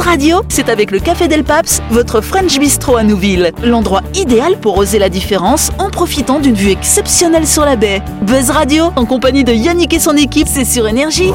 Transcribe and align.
Buzz 0.00 0.06
Radio, 0.08 0.40
c'est 0.48 0.70
avec 0.70 0.92
le 0.92 0.98
Café 0.98 1.28
Del 1.28 1.44
Paps, 1.44 1.82
votre 1.90 2.22
French 2.22 2.58
Bistro 2.58 2.96
à 2.96 3.02
Nouville. 3.02 3.52
L'endroit 3.62 4.00
idéal 4.14 4.56
pour 4.56 4.78
oser 4.78 4.98
la 4.98 5.10
différence 5.10 5.70
en 5.78 5.90
profitant 5.90 6.40
d'une 6.40 6.54
vue 6.54 6.70
exceptionnelle 6.70 7.46
sur 7.46 7.66
la 7.66 7.76
baie. 7.76 8.00
Buzz 8.22 8.48
Radio, 8.48 8.92
en 8.96 9.04
compagnie 9.04 9.44
de 9.44 9.52
Yannick 9.52 9.92
et 9.92 9.98
son 9.98 10.16
équipe, 10.16 10.48
c'est 10.50 10.64
sur 10.64 10.88
Énergie. 10.88 11.32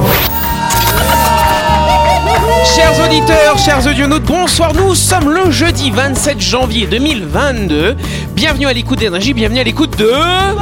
Chers 2.74 3.06
auditeurs, 3.06 3.56
chers 3.56 3.86
audionautes, 3.86 4.24
bonsoir. 4.24 4.74
Nous 4.74 4.96
sommes 4.96 5.30
le 5.30 5.48
jeudi 5.52 5.92
27 5.92 6.40
janvier 6.40 6.88
2022. 6.88 7.96
Bienvenue 8.34 8.66
à 8.66 8.72
l'écoute 8.72 8.98
d'énergie, 8.98 9.32
bienvenue 9.32 9.60
à 9.60 9.64
l'écoute 9.64 9.96
de. 9.96 10.06
Voilà. 10.06 10.56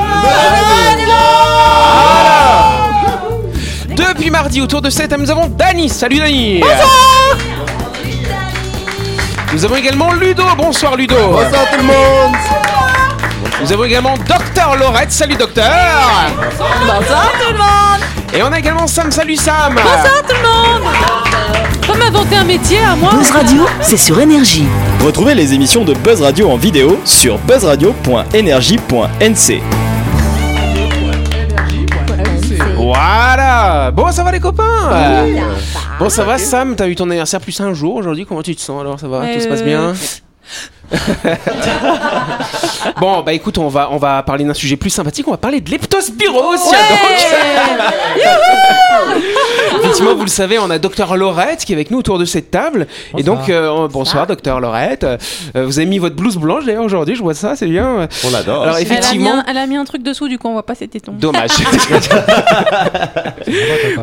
Depuis 3.88 4.28
mardi, 4.28 4.60
autour 4.60 4.82
de 4.82 4.90
cette 4.90 5.08
table, 5.08 5.22
nous 5.22 5.30
avons 5.30 5.46
Dani. 5.46 5.88
Salut 5.88 6.18
Dani. 6.18 6.60
Bonsoir. 6.60 7.43
Nous 9.54 9.64
avons 9.64 9.76
également 9.76 10.12
Ludo. 10.12 10.42
Bonsoir 10.58 10.96
Ludo. 10.96 11.14
Bonsoir 11.14 11.70
tout 11.70 11.76
le 11.78 11.84
monde 11.84 12.34
Nous 13.62 13.72
avons 13.72 13.84
également 13.84 14.16
Docteur 14.16 14.74
Laurette. 14.76 15.12
Salut 15.12 15.36
Docteur. 15.36 15.70
Bonsoir 16.58 17.30
tout 17.40 17.52
le 17.52 17.58
monde 17.58 18.00
Et 18.32 18.42
on 18.42 18.50
a 18.50 18.58
également 18.58 18.88
Sam. 18.88 19.12
Salut 19.12 19.36
Sam. 19.36 19.76
Bonsoir 19.76 20.22
tout 20.28 20.34
le 20.34 20.42
monde 20.42 20.82
Faut 21.86 21.94
m'inventer 21.94 22.34
un 22.34 22.42
métier 22.42 22.80
à 22.80 22.96
moi 22.96 23.12
Buzz 23.12 23.30
Radio, 23.30 23.64
c'est 23.80 23.96
sur 23.96 24.20
Énergie. 24.20 24.66
Retrouvez 25.04 25.36
les 25.36 25.54
émissions 25.54 25.84
de 25.84 25.94
Buzz 25.94 26.20
Radio 26.20 26.50
en 26.50 26.56
vidéo 26.56 26.98
sur 27.04 27.38
buzzradio.energie.nc 27.38 29.62
Voilà. 32.94 33.90
Bon, 33.90 34.10
ça 34.12 34.22
va 34.22 34.30
les 34.30 34.40
copains 34.40 34.90
Bon, 35.98 36.08
ça 36.08 36.24
va 36.24 36.38
Sam, 36.38 36.76
t'as 36.76 36.86
eu 36.88 36.94
ton 36.94 37.04
anniversaire 37.10 37.40
plus 37.40 37.60
un 37.60 37.74
jour 37.74 37.96
aujourd'hui? 37.96 38.24
Comment 38.24 38.42
tu 38.42 38.54
te 38.54 38.60
sens 38.60 38.80
alors? 38.80 39.00
Ça 39.00 39.08
va? 39.08 39.26
Tout 39.34 39.40
se 39.40 39.48
passe 39.48 39.64
bien? 39.64 39.94
Bon, 43.00 43.22
bah 43.22 43.32
écoute, 43.32 43.58
on 43.58 43.68
va, 43.68 43.88
on 43.90 43.96
va 43.96 44.22
parler 44.22 44.44
d'un 44.44 44.54
sujet 44.54 44.76
plus 44.76 44.90
sympathique. 44.90 45.26
On 45.26 45.32
va 45.32 45.36
parler 45.36 45.60
de 45.60 45.70
leptospirose. 45.70 46.60
donc. 46.60 46.70
Effectivement, 49.78 50.14
vous 50.14 50.24
le 50.24 50.28
savez, 50.28 50.58
on 50.58 50.70
a 50.70 50.78
Docteur 50.78 51.16
Laurette 51.16 51.64
qui 51.64 51.72
est 51.72 51.76
avec 51.76 51.90
nous 51.90 51.98
autour 51.98 52.18
de 52.18 52.24
cette 52.24 52.50
table. 52.50 52.86
Et 53.16 53.22
donc, 53.22 53.48
euh, 53.48 53.88
bonsoir, 53.88 54.26
Docteur 54.26 54.60
Laurette. 54.60 55.04
Euh, 55.04 55.16
vous 55.54 55.78
avez 55.78 55.86
mis 55.86 55.98
votre 55.98 56.16
blouse 56.16 56.36
blanche 56.36 56.64
d'ailleurs 56.64 56.84
aujourd'hui, 56.84 57.14
je 57.14 57.22
vois 57.22 57.34
ça, 57.34 57.56
c'est 57.56 57.66
bien. 57.66 58.08
On 58.24 58.30
l'adore 58.30 58.62
Alors 58.62 58.76
elle 58.76 58.86
a, 58.86 58.88
mis 58.88 58.94
effectivement, 58.94 59.34
un, 59.34 59.44
elle 59.48 59.56
a 59.56 59.66
mis 59.66 59.76
un 59.76 59.84
truc 59.84 60.02
dessous, 60.02 60.28
du 60.28 60.38
coup 60.38 60.48
on 60.48 60.52
voit 60.52 60.66
pas 60.66 60.74
ses 60.74 60.88
tétons. 60.88 61.12
dommage. 61.12 61.50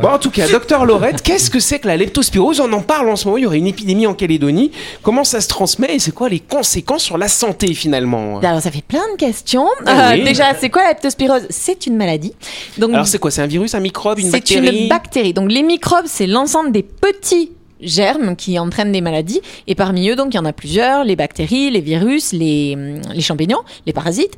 bon, 0.01 0.09
en 0.09 0.19
tout 0.19 0.31
cas, 0.31 0.47
Docteur 0.47 0.85
Laurette, 0.85 1.21
qu'est-ce 1.21 1.49
que 1.49 1.59
c'est 1.59 1.79
que 1.79 1.87
la 1.87 1.97
leptospirose? 1.97 2.59
On 2.59 2.71
en 2.73 2.81
parle 2.81 3.09
en 3.09 3.15
ce 3.15 3.25
moment. 3.25 3.37
Il 3.37 3.43
y 3.43 3.47
aurait 3.47 3.57
une 3.57 3.67
épidémie 3.67 4.07
en 4.07 4.13
Calédonie. 4.13 4.71
Comment 5.01 5.23
ça 5.23 5.41
se 5.41 5.47
transmet 5.47 5.95
et 5.95 5.99
c'est 5.99 6.13
quoi 6.13 6.29
les 6.29 6.39
conséquences 6.39 6.70
sur 6.97 7.17
la 7.17 7.27
santé 7.27 7.73
finalement 7.73 8.39
Alors 8.39 8.61
ça 8.61 8.71
fait 8.71 8.83
plein 8.83 9.03
de 9.13 9.17
questions. 9.17 9.67
Ah 9.85 10.13
Euh. 10.13 10.23
Déjà, 10.23 10.53
c'est 10.59 10.69
quoi 10.69 10.83
la 10.83 10.89
leptospirose 10.89 11.47
C'est 11.49 11.85
une 11.87 11.97
maladie. 11.97 12.33
Donc 12.77 12.93
Alors 12.93 13.07
c'est 13.07 13.19
quoi? 13.19 13.31
C'est 13.31 13.41
un 13.41 13.47
virus, 13.47 13.75
un 13.75 13.79
microbe, 13.79 14.19
une 14.19 14.25
c'est 14.25 14.31
bactérie? 14.31 14.83
une 14.83 14.89
bactérie. 14.89 15.33
Donc 15.33 15.51
les 15.51 15.63
microbes, 15.63 16.05
c'est 16.07 16.27
l'ensemble 16.27 16.71
des 16.71 16.83
petits 16.83 17.51
germes 17.81 18.35
qui 18.35 18.57
entraînent 18.59 18.91
des 18.91 19.01
maladies 19.01 19.41
et 19.67 19.75
parmi 19.75 20.09
eux 20.09 20.15
donc 20.15 20.33
il 20.33 20.37
y 20.37 20.39
en 20.39 20.45
a 20.45 20.53
plusieurs 20.53 21.03
les 21.03 21.15
bactéries 21.15 21.69
les 21.71 21.81
virus 21.81 22.31
les, 22.33 22.73
hum, 22.75 23.01
les 23.13 23.21
champignons 23.21 23.61
les 23.85 23.93
parasites 23.93 24.33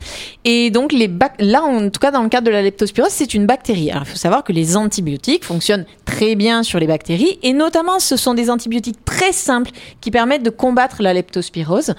et 0.45 0.69
donc 0.71 0.91
les 0.91 1.09
là 1.39 1.63
en 1.63 1.89
tout 1.89 1.99
cas 1.99 2.11
dans 2.11 2.23
le 2.23 2.29
cadre 2.29 2.47
de 2.47 2.51
la 2.51 2.61
leptospirose 2.61 3.11
c'est 3.11 3.33
une 3.33 3.45
bactérie 3.45 3.91
alors 3.91 4.03
il 4.05 4.09
faut 4.11 4.17
savoir 4.17 4.43
que 4.43 4.51
les 4.53 4.77
antibiotiques 4.77 5.45
fonctionnent 5.45 5.85
très 6.05 6.35
bien 6.35 6.63
sur 6.63 6.79
les 6.79 6.87
bactéries 6.87 7.39
et 7.43 7.53
notamment 7.53 7.99
ce 7.99 8.17
sont 8.17 8.33
des 8.33 8.49
antibiotiques 8.49 9.03
très 9.05 9.31
simples 9.31 9.71
qui 10.01 10.11
permettent 10.11 10.43
de 10.43 10.49
combattre 10.49 11.01
la 11.01 11.13
leptospirose 11.13 11.93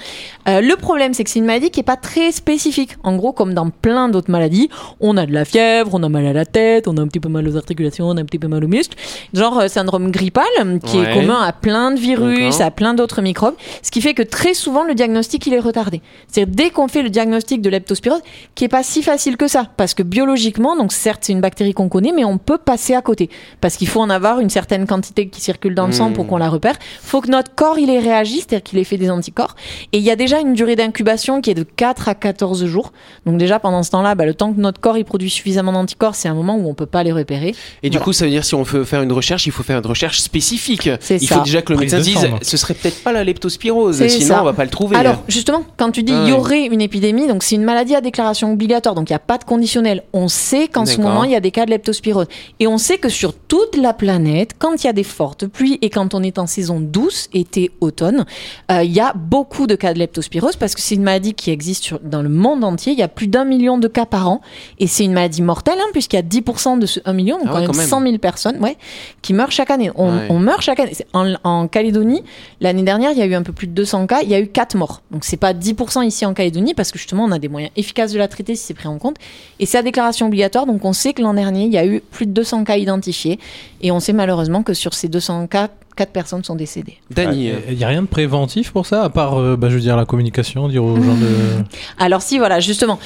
euh, 0.48 0.60
le 0.60 0.76
problème, 0.76 1.14
c'est 1.14 1.24
que 1.24 1.30
c'est 1.30 1.38
une 1.38 1.44
maladie 1.46 1.70
qui 1.70 1.80
est 1.80 1.84
pas 1.84 1.96
très 1.96 2.32
spécifique. 2.32 2.90
En 3.02 3.16
gros, 3.16 3.32
comme 3.32 3.54
dans 3.54 3.70
plein 3.70 4.08
d'autres 4.08 4.30
maladies, 4.30 4.68
on 5.00 5.16
a 5.16 5.26
de 5.26 5.32
la 5.32 5.44
fièvre, 5.44 5.90
on 5.94 6.02
a 6.02 6.08
mal 6.08 6.26
à 6.26 6.32
la 6.32 6.44
tête, 6.44 6.86
on 6.88 6.96
a 6.96 7.00
un 7.00 7.06
petit 7.06 7.20
peu 7.20 7.28
mal 7.28 7.46
aux 7.48 7.56
articulations, 7.56 8.06
on 8.08 8.16
a 8.16 8.20
un 8.20 8.24
petit 8.24 8.38
peu 8.38 8.48
mal 8.48 8.64
aux 8.64 8.68
muscles. 8.68 8.96
Genre 9.32 9.58
euh, 9.60 9.68
syndrome 9.68 10.10
grippal, 10.10 10.44
qui 10.84 10.98
Ouais. 10.98 11.10
est 11.10 11.14
commun 11.14 11.33
à 11.40 11.52
plein 11.52 11.90
de 11.90 11.98
virus, 11.98 12.60
à 12.60 12.70
plein 12.70 12.94
d'autres 12.94 13.22
microbes. 13.22 13.54
Ce 13.82 13.90
qui 13.90 14.00
fait 14.00 14.14
que 14.14 14.22
très 14.22 14.54
souvent, 14.54 14.84
le 14.84 14.94
diagnostic, 14.94 15.46
il 15.46 15.54
est 15.54 15.60
retardé. 15.60 16.00
C'est-à-dire, 16.28 16.54
dès 16.54 16.70
qu'on 16.70 16.88
fait 16.88 17.02
le 17.02 17.10
diagnostic 17.10 17.60
de 17.62 17.70
leptospirose, 17.70 18.20
qui 18.54 18.64
est 18.64 18.68
pas 18.68 18.82
si 18.82 19.02
facile 19.02 19.36
que 19.36 19.48
ça. 19.48 19.66
Parce 19.76 19.94
que 19.94 20.02
biologiquement, 20.02 20.76
donc 20.76 20.92
certes, 20.92 21.20
c'est 21.22 21.32
une 21.32 21.40
bactérie 21.40 21.74
qu'on 21.74 21.88
connaît, 21.88 22.12
mais 22.12 22.24
on 22.24 22.38
peut 22.38 22.58
passer 22.58 22.94
à 22.94 23.02
côté. 23.02 23.30
Parce 23.60 23.76
qu'il 23.76 23.88
faut 23.88 24.00
en 24.00 24.10
avoir 24.10 24.40
une 24.40 24.50
certaine 24.50 24.86
quantité 24.86 25.28
qui 25.28 25.40
circule 25.40 25.74
dans 25.74 25.86
le 25.86 25.92
sang 25.92 26.10
Hmm. 26.10 26.12
pour 26.12 26.26
qu'on 26.26 26.36
la 26.36 26.48
repère. 26.50 26.74
faut 27.02 27.20
que 27.20 27.30
notre 27.30 27.54
corps, 27.54 27.78
il 27.78 27.90
ait 27.90 27.98
réagi, 27.98 28.36
c'est-à-dire 28.40 28.62
qu'il 28.62 28.78
ait 28.78 28.84
fait 28.84 28.96
des 28.98 29.10
anticorps. 29.10 29.54
Et 29.92 29.98
il 29.98 30.04
y 30.04 30.10
a 30.10 30.16
déjà 30.16 30.40
une 30.40 30.54
durée 30.54 30.76
d'incubation 30.76 31.40
qui 31.40 31.50
est 31.50 31.54
de 31.54 31.62
4 31.62 32.08
à 32.08 32.14
14 32.14 32.64
jours. 32.66 32.92
Donc 33.26 33.38
déjà, 33.38 33.58
pendant 33.58 33.82
ce 33.82 33.90
temps-là, 33.90 34.14
bah, 34.14 34.26
le 34.26 34.34
temps 34.34 34.52
que 34.52 34.60
notre 34.60 34.80
corps, 34.80 34.98
il 34.98 35.04
produit 35.04 35.30
suffisamment 35.30 35.72
d'anticorps, 35.72 36.14
c'est 36.14 36.28
un 36.28 36.34
moment 36.34 36.56
où 36.56 36.68
on 36.68 36.74
peut 36.74 36.86
pas 36.86 37.02
les 37.02 37.12
repérer. 37.12 37.54
Et 37.82 37.90
du 37.90 37.98
coup, 38.00 38.12
ça 38.12 38.24
veut 38.24 38.30
dire 38.30 38.44
si 38.44 38.54
on 38.54 38.62
veut 38.62 38.84
faire 38.84 39.02
une 39.02 39.12
recherche, 39.12 39.46
il 39.46 39.52
faut 39.52 39.62
faire 39.62 39.78
une 39.78 39.86
recherche 39.86 40.20
spécifique. 40.20 40.90
C'est 41.00 41.18
il 41.24 41.28
ça. 41.28 41.36
faut 41.36 41.42
déjà 41.44 41.62
que 41.62 41.72
le 41.72 41.78
médecin 41.78 41.98
de 41.98 42.02
dise 42.02 42.20
donc. 42.22 42.40
ce 42.42 42.56
serait 42.56 42.74
peut-être 42.74 43.02
pas 43.02 43.12
la 43.12 43.24
leptospirose, 43.24 44.06
sinon 44.08 44.26
ça. 44.26 44.40
on 44.40 44.44
va 44.44 44.52
pas 44.52 44.64
le 44.64 44.70
trouver. 44.70 44.96
Alors, 44.96 45.22
justement, 45.28 45.62
quand 45.76 45.90
tu 45.90 46.02
dis 46.02 46.12
il 46.12 46.28
y 46.28 46.32
aurait 46.32 46.66
une 46.66 46.80
épidémie, 46.80 47.26
donc 47.26 47.42
c'est 47.42 47.54
une 47.56 47.64
maladie 47.64 47.94
à 47.94 48.00
déclaration 48.00 48.52
obligatoire, 48.52 48.94
donc 48.94 49.10
il 49.10 49.12
n'y 49.12 49.16
a 49.16 49.20
pas 49.20 49.38
de 49.38 49.44
conditionnel. 49.44 50.02
On 50.12 50.28
sait 50.28 50.68
qu'en 50.68 50.86
ce 50.86 51.00
moment, 51.00 51.24
il 51.24 51.30
y 51.32 51.36
a 51.36 51.40
des 51.40 51.50
cas 51.50 51.64
de 51.66 51.70
leptospirose. 51.70 52.26
Et 52.60 52.66
on 52.66 52.78
sait 52.78 52.98
que 52.98 53.08
sur 53.08 53.34
toute 53.34 53.76
la 53.76 53.92
planète, 53.92 54.52
quand 54.58 54.82
il 54.82 54.86
y 54.86 54.90
a 54.90 54.92
des 54.92 55.04
fortes 55.04 55.46
pluies 55.46 55.78
et 55.82 55.90
quand 55.90 56.14
on 56.14 56.22
est 56.22 56.38
en 56.38 56.46
saison 56.46 56.80
douce, 56.80 57.28
été, 57.32 57.70
automne, 57.80 58.24
euh, 58.70 58.82
il 58.82 58.92
y 58.92 59.00
a 59.00 59.12
beaucoup 59.14 59.66
de 59.66 59.74
cas 59.74 59.92
de 59.94 59.98
leptospirose 59.98 60.56
parce 60.56 60.74
que 60.74 60.80
c'est 60.80 60.94
une 60.94 61.02
maladie 61.02 61.34
qui 61.34 61.50
existe 61.50 61.84
sur- 61.84 62.00
dans 62.00 62.22
le 62.22 62.28
monde 62.28 62.64
entier. 62.64 62.92
Il 62.92 62.98
y 62.98 63.02
a 63.02 63.08
plus 63.08 63.26
d'un 63.28 63.44
million 63.44 63.78
de 63.78 63.88
cas 63.88 64.06
par 64.06 64.28
an. 64.28 64.40
Et 64.78 64.86
c'est 64.86 65.04
une 65.04 65.12
maladie 65.12 65.42
mortelle, 65.42 65.78
hein, 65.80 65.88
puisqu'il 65.92 66.16
y 66.16 66.18
a 66.18 66.22
10% 66.22 66.76
de 66.78 66.86
ce 66.86 67.00
1 67.04 67.12
million, 67.12 67.38
donc 67.38 67.46
Ah 67.48 67.52
quand, 67.52 67.58
même 67.60 67.66
quand 67.70 67.76
même. 67.76 67.86
100 67.88 68.02
000 68.02 68.18
personnes 68.18 68.58
ouais, 68.60 68.76
qui 69.22 69.32
meurent 69.34 69.50
chaque 69.52 69.70
année. 69.70 69.90
On, 69.94 70.04
Ouais. 70.14 70.26
on 70.30 70.38
meurt 70.38 70.60
chaque 70.62 70.80
année. 70.80 70.92
C'est- 70.94 71.06
En, 71.14 71.68
Calédonie, 71.68 72.22
l'année 72.60 72.82
dernière, 72.82 73.12
il 73.12 73.18
y 73.18 73.22
a 73.22 73.26
eu 73.26 73.34
un 73.34 73.42
peu 73.42 73.52
plus 73.52 73.66
de 73.66 73.72
200 73.72 74.06
cas. 74.06 74.22
Il 74.22 74.28
y 74.28 74.34
a 74.34 74.40
eu 74.40 74.48
4 74.48 74.76
morts. 74.76 75.00
Donc 75.10 75.24
c'est 75.24 75.36
pas 75.36 75.54
10% 75.54 76.04
ici 76.04 76.26
en 76.26 76.34
Calédonie 76.34 76.74
parce 76.74 76.90
que 76.90 76.98
justement, 76.98 77.24
on 77.24 77.30
a 77.30 77.38
des 77.38 77.48
moyens 77.48 77.72
efficaces 77.76 78.12
de 78.12 78.18
la 78.18 78.28
traiter 78.28 78.56
si 78.56 78.66
c'est 78.66 78.74
pris 78.74 78.88
en 78.88 78.98
compte. 78.98 79.16
Et 79.60 79.66
c'est 79.66 79.78
à 79.78 79.82
déclaration 79.82 80.26
obligatoire. 80.26 80.66
Donc 80.66 80.84
on 80.84 80.92
sait 80.92 81.12
que 81.12 81.22
l'an 81.22 81.34
dernier, 81.34 81.64
il 81.64 81.72
y 81.72 81.78
a 81.78 81.86
eu 81.86 82.00
plus 82.00 82.26
de 82.26 82.32
200 82.32 82.64
cas 82.64 82.76
identifiés. 82.76 83.38
Et 83.80 83.92
on 83.92 84.00
sait 84.00 84.12
malheureusement 84.12 84.62
que 84.62 84.74
sur 84.74 84.92
ces 84.92 85.08
200 85.08 85.46
cas, 85.46 85.68
4 85.96 86.10
personnes 86.10 86.44
sont 86.44 86.56
décédées. 86.56 86.98
Dany, 87.10 87.50
euh, 87.50 87.58
Il 87.68 87.76
n'y 87.76 87.84
a 87.84 87.88
rien 87.88 88.02
de 88.02 88.06
préventif 88.06 88.72
pour 88.72 88.86
ça, 88.86 89.04
à 89.04 89.10
part, 89.10 89.38
euh, 89.38 89.56
bah, 89.56 89.68
je 89.70 89.74
veux 89.74 89.80
dire, 89.80 89.96
la 89.96 90.04
communication, 90.04 90.68
dire 90.68 90.84
aux 90.84 90.96
gens 90.96 91.14
de. 91.14 91.64
Alors 91.98 92.22
si, 92.22 92.38
voilà, 92.38 92.60
justement. 92.60 92.98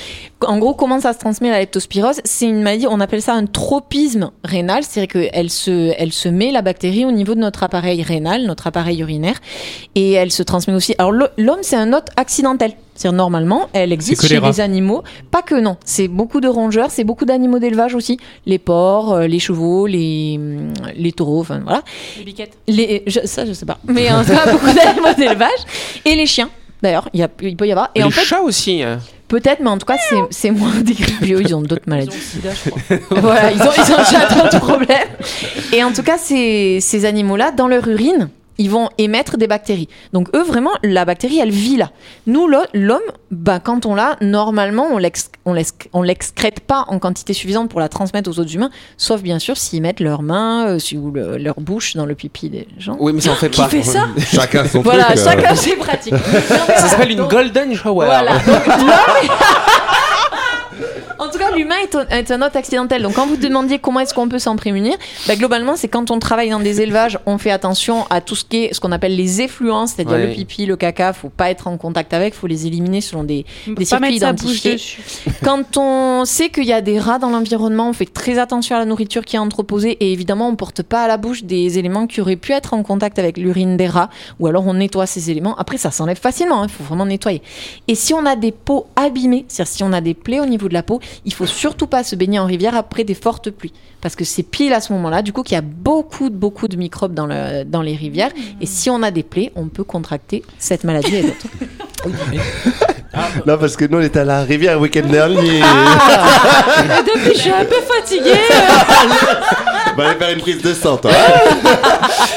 En 0.47 0.59
gros, 0.59 0.75
comment 0.75 1.01
ça 1.01 1.13
se 1.13 1.19
transmet 1.19 1.51
la 1.51 1.61
leptospirose? 1.61 2.21
C'est 2.25 2.47
une 2.47 2.63
maladie, 2.63 2.87
on 2.89 3.01
appelle 3.01 3.23
ça 3.23 3.35
un 3.35 3.47
tropisme 3.47 4.31
rénal, 4.45 4.85
c'est-à-dire 4.85 5.31
qu'elle 5.31 5.51
se, 5.51 5.93
elle 5.99 6.13
se 6.13 6.29
met, 6.29 6.51
la 6.51 6.63
bactérie, 6.63 7.05
au 7.05 7.13
niveau 7.13 7.35
de 7.35 7.41
notre 7.41 7.63
appareil 7.63 8.03
rénal, 8.03 8.47
notre 8.47 8.67
appareil 8.67 9.01
urinaire, 9.01 9.39
et 9.95 10.13
elle 10.13 10.31
se 10.31 10.43
transmet 10.43 10.75
aussi. 10.75 10.95
Alors 10.99 11.13
l'homme, 11.13 11.59
c'est 11.63 11.77
un 11.77 11.93
hôte 11.93 12.09
accidentel. 12.17 12.73
C'est-à-dire 12.99 13.17
normalement, 13.17 13.69
elle 13.75 13.93
existe 13.93 14.27
chez 14.27 14.41
les 14.41 14.61
animaux. 14.61 15.05
Pas 15.31 15.41
que 15.43 15.55
non, 15.55 15.77
c'est 15.85 16.09
beaucoup 16.09 16.41
de 16.41 16.49
rongeurs, 16.49 16.91
c'est 16.91 17.05
beaucoup 17.05 17.25
d'animaux 17.25 17.61
d'élevage 17.61 17.95
aussi. 17.95 18.19
Les 18.45 18.59
porcs, 18.59 19.13
euh, 19.13 19.27
les 19.29 19.39
chevaux, 19.39 19.87
les, 19.87 20.35
hum, 20.37 20.73
les 20.97 21.13
taureaux, 21.13 21.41
enfin 21.43 21.61
voilà. 21.63 21.83
Les 22.19 22.25
biquettes. 22.25 22.59
Les, 22.67 23.05
je- 23.07 23.25
ça, 23.25 23.47
je 23.47 23.53
sais 23.53 23.67
pas. 23.67 23.79
Mais 23.87 24.11
en 24.11 24.25
tout 24.25 24.33
cas, 24.33 24.51
beaucoup 24.53 24.73
d'animaux 24.73 25.15
d'élevage. 25.17 25.61
Et 26.05 26.17
les 26.17 26.27
chiens. 26.27 26.51
D'ailleurs, 26.83 27.09
il, 27.15 27.21
y 27.21 27.23
a- 27.23 27.29
il 27.43 27.57
peut 27.57 27.69
y 27.69 27.71
avoir. 27.73 27.91
Et 27.95 28.01
les 28.01 28.05
en 28.05 28.11
fait, 28.11 28.23
chats 28.25 28.41
aussi. 28.43 28.83
hein. 28.83 28.99
Peut-être, 29.29 29.61
mais 29.61 29.69
en 29.71 29.79
tout 29.79 29.87
cas, 29.87 29.97
c'est- 29.99 30.17
c'est 30.31 30.51
moins 30.51 30.75
des 30.83 30.95
grippio, 30.95 31.39
ils 31.39 31.55
ont 31.55 31.61
d'autres 31.63 31.83
Ils 31.87 31.93
ont 31.93 31.97
le 31.97 32.01
maladies. 32.01 32.19
sida, 32.19 32.51
je 32.65 32.71
crois. 32.71 32.81
voilà, 33.21 33.53
ils 33.53 33.61
ont, 33.63 33.71
ils 33.77 33.93
ont 33.93 33.99
déjà 33.99 34.27
d'autres 34.35 34.59
problèmes. 34.61 35.09
Et 35.73 35.85
en 35.85 35.93
tout 35.93 36.03
cas, 36.03 36.19
ces, 36.19 36.79
ces 36.81 37.05
animaux-là, 37.05 37.53
dans 37.53 37.69
leur 37.69 37.87
urine, 37.87 38.29
ils 38.59 38.71
vont 38.71 38.89
émettre 38.99 39.37
des 39.37 39.47
bactéries. 39.47 39.89
Donc 40.13 40.29
eux, 40.35 40.43
vraiment, 40.43 40.71
la 40.83 41.05
bactérie, 41.05 41.39
elle 41.39 41.51
vit 41.51 41.77
là. 41.77 41.91
Nous, 42.27 42.47
l'homme, 42.75 43.01
bah, 43.31 43.61
quand 43.61 43.87
on 43.87 43.95
l'a, 43.95 44.17
normalement, 44.21 44.87
on 44.91 44.99
l'ex- 44.99 45.31
on 45.45 45.53
l'ex- 45.53 45.73
on 45.93 46.03
l'excrète 46.03 46.61
pas 46.61 46.85
en 46.89 46.99
quantité 46.99 47.33
suffisante 47.33 47.71
pour 47.71 47.81
la 47.81 47.89
transmettre 47.89 48.31
aux 48.31 48.39
autres 48.39 48.55
humains, 48.55 48.71
sauf 48.97 49.23
bien 49.23 49.39
sûr 49.39 49.57
s'ils 49.57 49.83
mettent 49.83 50.01
leurs 50.01 50.23
mains 50.23 50.69
euh, 50.69 50.79
si- 50.79 50.97
ou 50.97 51.11
le- 51.11 51.37
leur 51.39 51.61
bouche 51.61 51.97
dans 51.97 52.07
le 52.07 52.15
pipi 52.15 52.51
des 52.51 52.67
gens. 52.79 52.97
Oui, 53.01 53.13
mais 53.13 53.21
ça 53.21 53.33
en 53.33 53.37
fait 53.37 53.51
Qui 53.51 53.61
pas. 53.61 53.69
fait 53.69 53.83
ça 53.83 54.07
Chacun 54.33 54.67
son 54.67 54.81
Voilà, 54.83 55.05
truc. 55.05 55.19
euh. 55.19 55.25
chacun 55.25 55.55
ses 55.55 55.77
pratiques. 55.77 56.15
Ça 56.77 56.89
s'appelle 56.89 57.13
une 57.13 57.27
golden 57.27 57.75
shower. 57.75 58.07
voilà. 58.07 58.33
Donc, 58.39 58.69
en 61.19 61.29
tout 61.29 61.39
cas, 61.39 61.51
l'humain 61.57 61.75
est, 61.83 61.95
un- 61.95 62.07
est 62.09 62.31
un 62.31 62.43
hôte 62.43 62.57
accidentel. 62.57 63.03
Donc 63.03 63.15
quand 63.15 63.27
vous 63.27 63.37
demandiez 63.37 63.79
comment 63.79 64.01
est-ce 64.01 64.15
qu'on 64.15 64.29
peut 64.29 64.39
s'en 64.39 64.57
prémunir, 64.57 64.95
bah, 65.27 65.37
globalement 65.37 65.77
c'est 65.77 65.89
quand 65.89 66.11
on 66.11 66.19
travaille 66.19 66.51
dans 66.51 66.61
des 66.61 66.81
élevages, 66.81 67.19
on 67.27 67.39
fait 67.39 67.51
attention 67.51 68.07
à 68.11 68.21
tout 68.21 68.35
ce 68.35 68.45
qui 68.45 68.65
est 68.65 68.75
ce 68.75 68.81
qu'on 68.81 68.93
appelle 68.93 69.17
les 69.17 69.41
effluents, 69.41 69.87
c'est-à-dire 69.87 70.17
Ouais. 70.17 70.27
le 70.29 70.33
pipi, 70.33 70.67
le 70.67 70.77
caca, 70.77 71.13
faut 71.13 71.29
pas 71.29 71.51
être 71.51 71.67
en 71.69 71.77
contact 71.77 72.13
avec, 72.15 72.35
faut 72.35 72.47
les 72.47 72.67
éliminer 72.67 73.01
selon 73.01 73.25
des, 73.25 73.45
des 73.67 73.85
circuits 73.85 74.17
identifiés. 74.17 74.77
Quand 75.45 75.77
on 75.77 76.25
sait 76.25 76.49
qu'il 76.51 76.65
y 76.65 76.73
a 76.73 76.81
des 76.81 76.99
rats 76.99 77.19
dans 77.19 77.31
l'environnement, 77.31 77.89
on 77.89 77.93
fait 77.93 78.07
très 78.13 78.39
attention 78.39 78.77
à 78.77 78.79
la 78.79 78.85
nourriture 78.85 79.25
qui 79.25 79.37
est 79.37 79.39
entreposée 79.39 79.93
et 80.01 80.13
évidemment 80.13 80.49
on 80.49 80.57
porte 80.57 80.83
pas 80.83 81.03
à 81.03 81.09
la 81.09 81.17
bouche 81.17 81.45
des 81.45 81.79
éléments 81.79 82.07
qui 82.07 82.21
auraient 82.21 82.37
pu 82.37 82.53
être 82.53 82.75
en 82.75 82.83
contact 82.83 83.19
avec 83.19 83.37
l'urine 83.37 83.77
des 83.77 83.87
rats 83.87 84.11
ou 84.41 84.47
alors 84.47 84.67
on 84.67 84.75
nettoie 84.75 85.07
ces 85.07 85.31
éléments. 85.31 85.57
Après 85.57 85.79
ça 85.79 85.91
s'enlève 85.91 86.19
facilement, 86.19 86.65
il 86.65 86.71
faut 86.71 86.85
vraiment 86.85 87.07
nettoyer. 87.07 87.43
Et 87.89 87.95
si 87.95 88.15
on 88.15 88.25
a 88.27 88.37
des 88.37 88.53
peaux 88.53 88.87
abîmées, 88.97 89.45
c'est-à-dire 89.49 89.73
si 89.73 89.83
on 89.85 89.93
a 89.93 90.01
des 90.01 90.15
plaies 90.15 90.41
au 90.41 90.47
niveau 90.47 90.69
de 90.69 90.75
la 90.75 90.83
peau, 90.83 91.01
il 91.25 91.33
faut 91.33 91.47
surtout 91.47 91.87
pas 91.87 92.05
se 92.05 92.17
baigner 92.17 92.39
en 92.39 92.47
rivière 92.47 92.75
après 92.77 93.05
des 93.05 93.15
fortes 93.15 93.51
pluies 93.51 93.73
parce 94.01 94.17
que 94.17 94.25
c'est 94.25 94.43
pile 94.43 94.73
à 94.73 94.81
ce 94.81 94.93
moment-là 94.93 95.23
du 95.23 95.33
coup 95.33 95.43
qu'il 95.43 95.55
y 95.55 95.59
a 95.59 95.63
beaucoup 95.63 96.31
de 96.31 96.35
beaucoup 96.35 96.69
de 96.69 96.77
microbes 96.77 97.15
dans, 97.15 97.27
le, 97.27 97.65
dans 97.65 97.83
les 97.83 97.97
rivières 97.97 98.31
et 98.61 98.67
si 98.67 98.91
on 98.91 99.03
a 99.03 99.11
des 99.11 99.23
plaies, 99.23 99.53
on 99.57 99.69
peut 99.69 99.85
contracter 99.85 100.43
cette 100.59 100.85
maladie 100.85 101.17
et 101.17 101.23
d'autres. 101.23 101.47
Non, 103.47 103.59
parce 103.59 103.77
que 103.77 103.85
nous, 103.85 103.99
on 103.99 104.03
était 104.03 104.21
à 104.21 104.25
la 104.25 104.43
rivière 104.43 104.75
le 104.75 104.81
week-end 104.83 105.07
dernier. 105.09 105.59
Et 105.59 105.63
depuis, 107.05 107.35
je 107.35 107.39
suis 107.39 107.51
un 107.51 107.65
peu 107.65 107.81
fatiguée. 107.81 108.39
On 109.99 110.03
va 110.05 110.11
aller 110.11 110.19
faire 110.19 110.31
une 110.31 110.41
prise 110.41 110.63
de 110.63 110.73
sang, 110.75 110.97
toi. 110.97 111.11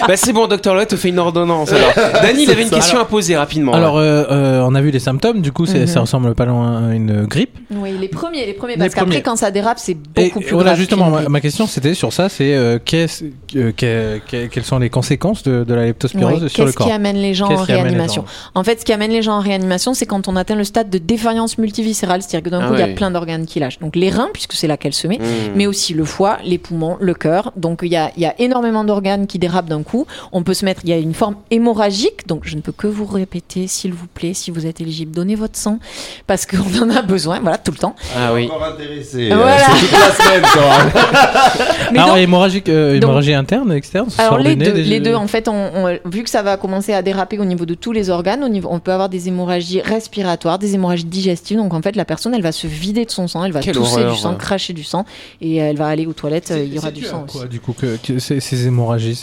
Bah 0.08 0.18
c'est 0.18 0.34
bon, 0.34 0.48
docteur 0.48 0.74
Lorette 0.74 0.90
te 0.90 0.96
fait 0.96 1.10
une 1.10 1.20
ordonnance. 1.20 1.72
Alors, 1.72 1.92
Dany, 2.24 2.44
il 2.44 2.50
avait 2.52 2.64
une 2.64 2.70
ça. 2.70 2.76
question 2.78 3.00
à 3.00 3.06
poser 3.06 3.38
rapidement. 3.38 3.72
Alors, 3.74 3.98
euh, 4.00 4.24
euh, 4.32 4.66
on 4.68 4.74
a 4.74 4.82
vu 4.82 4.90
les 4.90 5.00
symptômes, 5.00 5.42
du 5.42 5.52
coup, 5.52 5.68
c'est- 5.68 5.82
Mhm. 5.82 5.88
ça 5.88 6.00
ressemble 6.02 6.34
pas 6.34 6.46
loin 6.46 6.90
à 6.90 6.94
une 6.96 7.26
grippe. 7.26 7.56
Oui, 7.70 7.92
les 8.00 8.08
premiers, 8.08 8.48
les 8.48 8.54
premiers 8.54 8.74
Les 8.74 8.80
parce 8.80 8.96
qu'après 8.96 9.22
quand 9.22 9.36
ça 9.36 9.52
dérape, 9.52 9.78
c'est 9.78 9.92
Et 10.18 10.26
beaucoup 10.26 10.40
plus 10.40 10.52
voilà, 10.54 10.72
grave 10.72 10.80
justement, 10.80 11.04
qu'une 11.06 11.12
ma, 11.14 11.18
grippe. 11.20 11.30
ma 11.30 11.42
question 11.42 11.68
c'était 11.68 11.94
sur 11.94 12.12
ça 12.14 12.30
c'est 12.30 12.54
euh, 12.56 12.80
qu'est-ce- 12.84 13.26
euh, 13.56 13.72
que- 13.78 14.20
que- 14.28 14.48
quelles 14.48 14.64
sont 14.66 14.80
les 14.80 14.90
conséquences 14.90 15.44
de, 15.44 15.64
de 15.64 15.74
la 15.74 15.86
leptospirose 15.86 16.44
Ouais, 16.44 16.50
sur 16.50 16.64
le 16.64 16.70
Qu'est-ce 16.70 16.78
corps 16.78 16.88
qui 16.88 16.94
amène 16.94 17.18
les 17.18 17.34
gens 17.36 17.48
Qu'est-ce 17.48 17.62
en 17.62 17.66
qui 17.66 17.72
amène 17.74 17.84
les 17.84 17.90
réanimation 17.92 18.22
gens 18.24 18.60
En 18.60 18.64
fait, 18.64 18.80
ce 18.80 18.86
qui 18.86 18.94
amène 18.94 19.12
les 19.12 19.22
gens 19.22 19.34
en 19.34 19.40
réanimation, 19.42 19.94
c'est 19.94 20.08
quand 20.08 20.28
on 20.28 20.36
atteint 20.36 20.56
le 20.56 20.64
stade 20.64 20.90
de 20.90 20.98
défaillance 20.98 21.60
multiviscérale, 21.60 22.22
c'est-à-dire 22.24 22.44
que 22.44 22.50
d'un 22.50 22.62
Ah 22.64 22.68
coup, 22.70 22.74
il 22.74 22.80
y 22.80 22.84
a 22.84 22.88
ouais. 22.88 22.96
plein 22.96 23.12
d'organes 23.12 23.46
qui 23.46 23.60
lâchent. 23.60 23.80
Donc 23.80 23.96
les 23.96 24.10
reins, 24.10 24.30
puisque 24.34 24.54
c'est 24.54 24.68
là 24.68 24.78
qu'elle 24.78 24.94
se 24.94 25.08
met, 25.08 25.20
Mmh. 25.20 25.24
mais 25.56 25.68
aussi 25.68 25.94
le 25.94 26.06
foie, 26.06 26.38
les 26.44 26.58
poumons, 26.58 26.98
le 27.00 27.14
cœur. 27.14 27.51
Donc 27.56 27.80
il 27.84 27.90
y 27.92 27.96
a, 27.96 28.12
il 28.18 28.24
y 28.24 28.26
a 28.26 28.34
énormément 28.40 28.84
d'organes 28.84 29.28
qui 29.28 29.40
dérapent 29.40 29.70
d'un 29.70 29.84
coup. 29.84 30.06
On 30.32 30.44
peut 30.44 30.54
se 30.54 30.66
mettre, 30.66 30.82
il 30.84 30.90
y 30.90 30.94
a 30.94 30.98
une 30.98 31.14
forme 31.14 31.36
hémorragique, 31.52 32.28
donc 32.28 32.42
je 32.46 32.56
ne 32.56 32.62
peux 32.62 32.72
que 32.72 32.88
vous 32.88 33.06
répéter, 33.06 33.68
s'il 33.68 33.94
vous 33.94 34.08
plaît, 34.08 34.34
si 34.34 34.52
vous 34.52 34.66
êtes 34.66 34.82
éligible, 34.82 35.12
donnez 35.12 35.36
votre 35.36 35.58
sang, 35.58 35.80
parce 36.28 36.46
qu'on 36.46 36.58
en 36.82 36.90
a 36.90 37.02
besoin, 37.02 37.40
voilà, 37.40 37.58
tout 37.58 37.72
le 37.72 37.78
temps. 37.78 37.96
Ah 38.18 38.34
oui. 38.34 38.46
Encore 38.46 38.64
intéressé. 38.64 39.30
Voilà. 39.34 39.58
C'est 39.60 39.88
toute 39.88 39.92
la 40.00 40.12
semaine, 40.12 40.42
quoi. 40.42 41.02
Mais 41.92 42.00
Alors, 42.00 42.10
donc- 42.16 42.18
hémorragique, 42.24 42.70
euh, 42.70 42.94
donc- 42.96 43.04
hémorragie 43.04 43.34
interne, 43.34 43.72
externe 43.74 44.10
ça 44.10 44.24
Alors 44.28 44.40
les 44.40 44.56
deux, 44.56 44.72
des- 44.72 44.84
les 44.84 45.00
deux, 45.00 45.16
en 45.16 45.28
fait, 45.28 45.48
on, 45.48 45.54
on- 45.76 45.98
vu 46.10 46.24
que 46.24 46.30
ça 46.30 46.42
va 46.44 46.58
commencer 46.58 46.94
à 46.94 47.02
déraper 47.02 47.40
au 47.40 47.46
niveau 47.46 47.66
de 47.66 47.74
tous 47.74 47.92
les 47.92 48.10
organes, 48.10 48.44
au 48.44 48.50
niveau, 48.50 48.70
on 48.72 48.80
peut 48.80 48.92
avoir 48.92 49.10
des 49.10 49.28
hémorragies 49.28 49.82
respiratoires, 49.82 50.60
des 50.60 50.76
hémorragies 50.76 51.04
digestives. 51.06 51.58
Donc 51.58 51.74
en 51.74 51.82
fait, 51.82 51.96
la 51.96 52.06
personne, 52.06 52.34
elle 52.34 52.42
va 52.42 52.52
se 52.52 52.68
vider 52.68 53.06
de 53.06 53.12
son 53.12 53.28
sang, 53.28 53.44
elle 53.44 53.52
va 53.52 53.60
Quelle 53.62 53.76
tousser 53.76 54.02
horreur. 54.02 54.14
du 54.14 54.20
sang, 54.20 54.36
cracher 54.36 54.74
du 54.74 54.84
sang, 54.84 55.06
et 55.42 55.58
elle 55.58 55.78
va 55.78 55.88
aller 55.88 56.06
aux 56.06 56.14
toilettes. 56.14 56.52
euh, 56.52 56.64
Il 56.64 56.74
y 56.74 56.78
aura 56.78 56.92
du 56.92 57.04
sang 57.04 57.26
quoi, 57.32 57.46
du 57.48 57.60
coup 57.60 57.74
que, 57.74 57.98
que 57.98 58.20
ces, 58.20 58.40
ces 58.40 58.68
hémorragies 58.68 59.20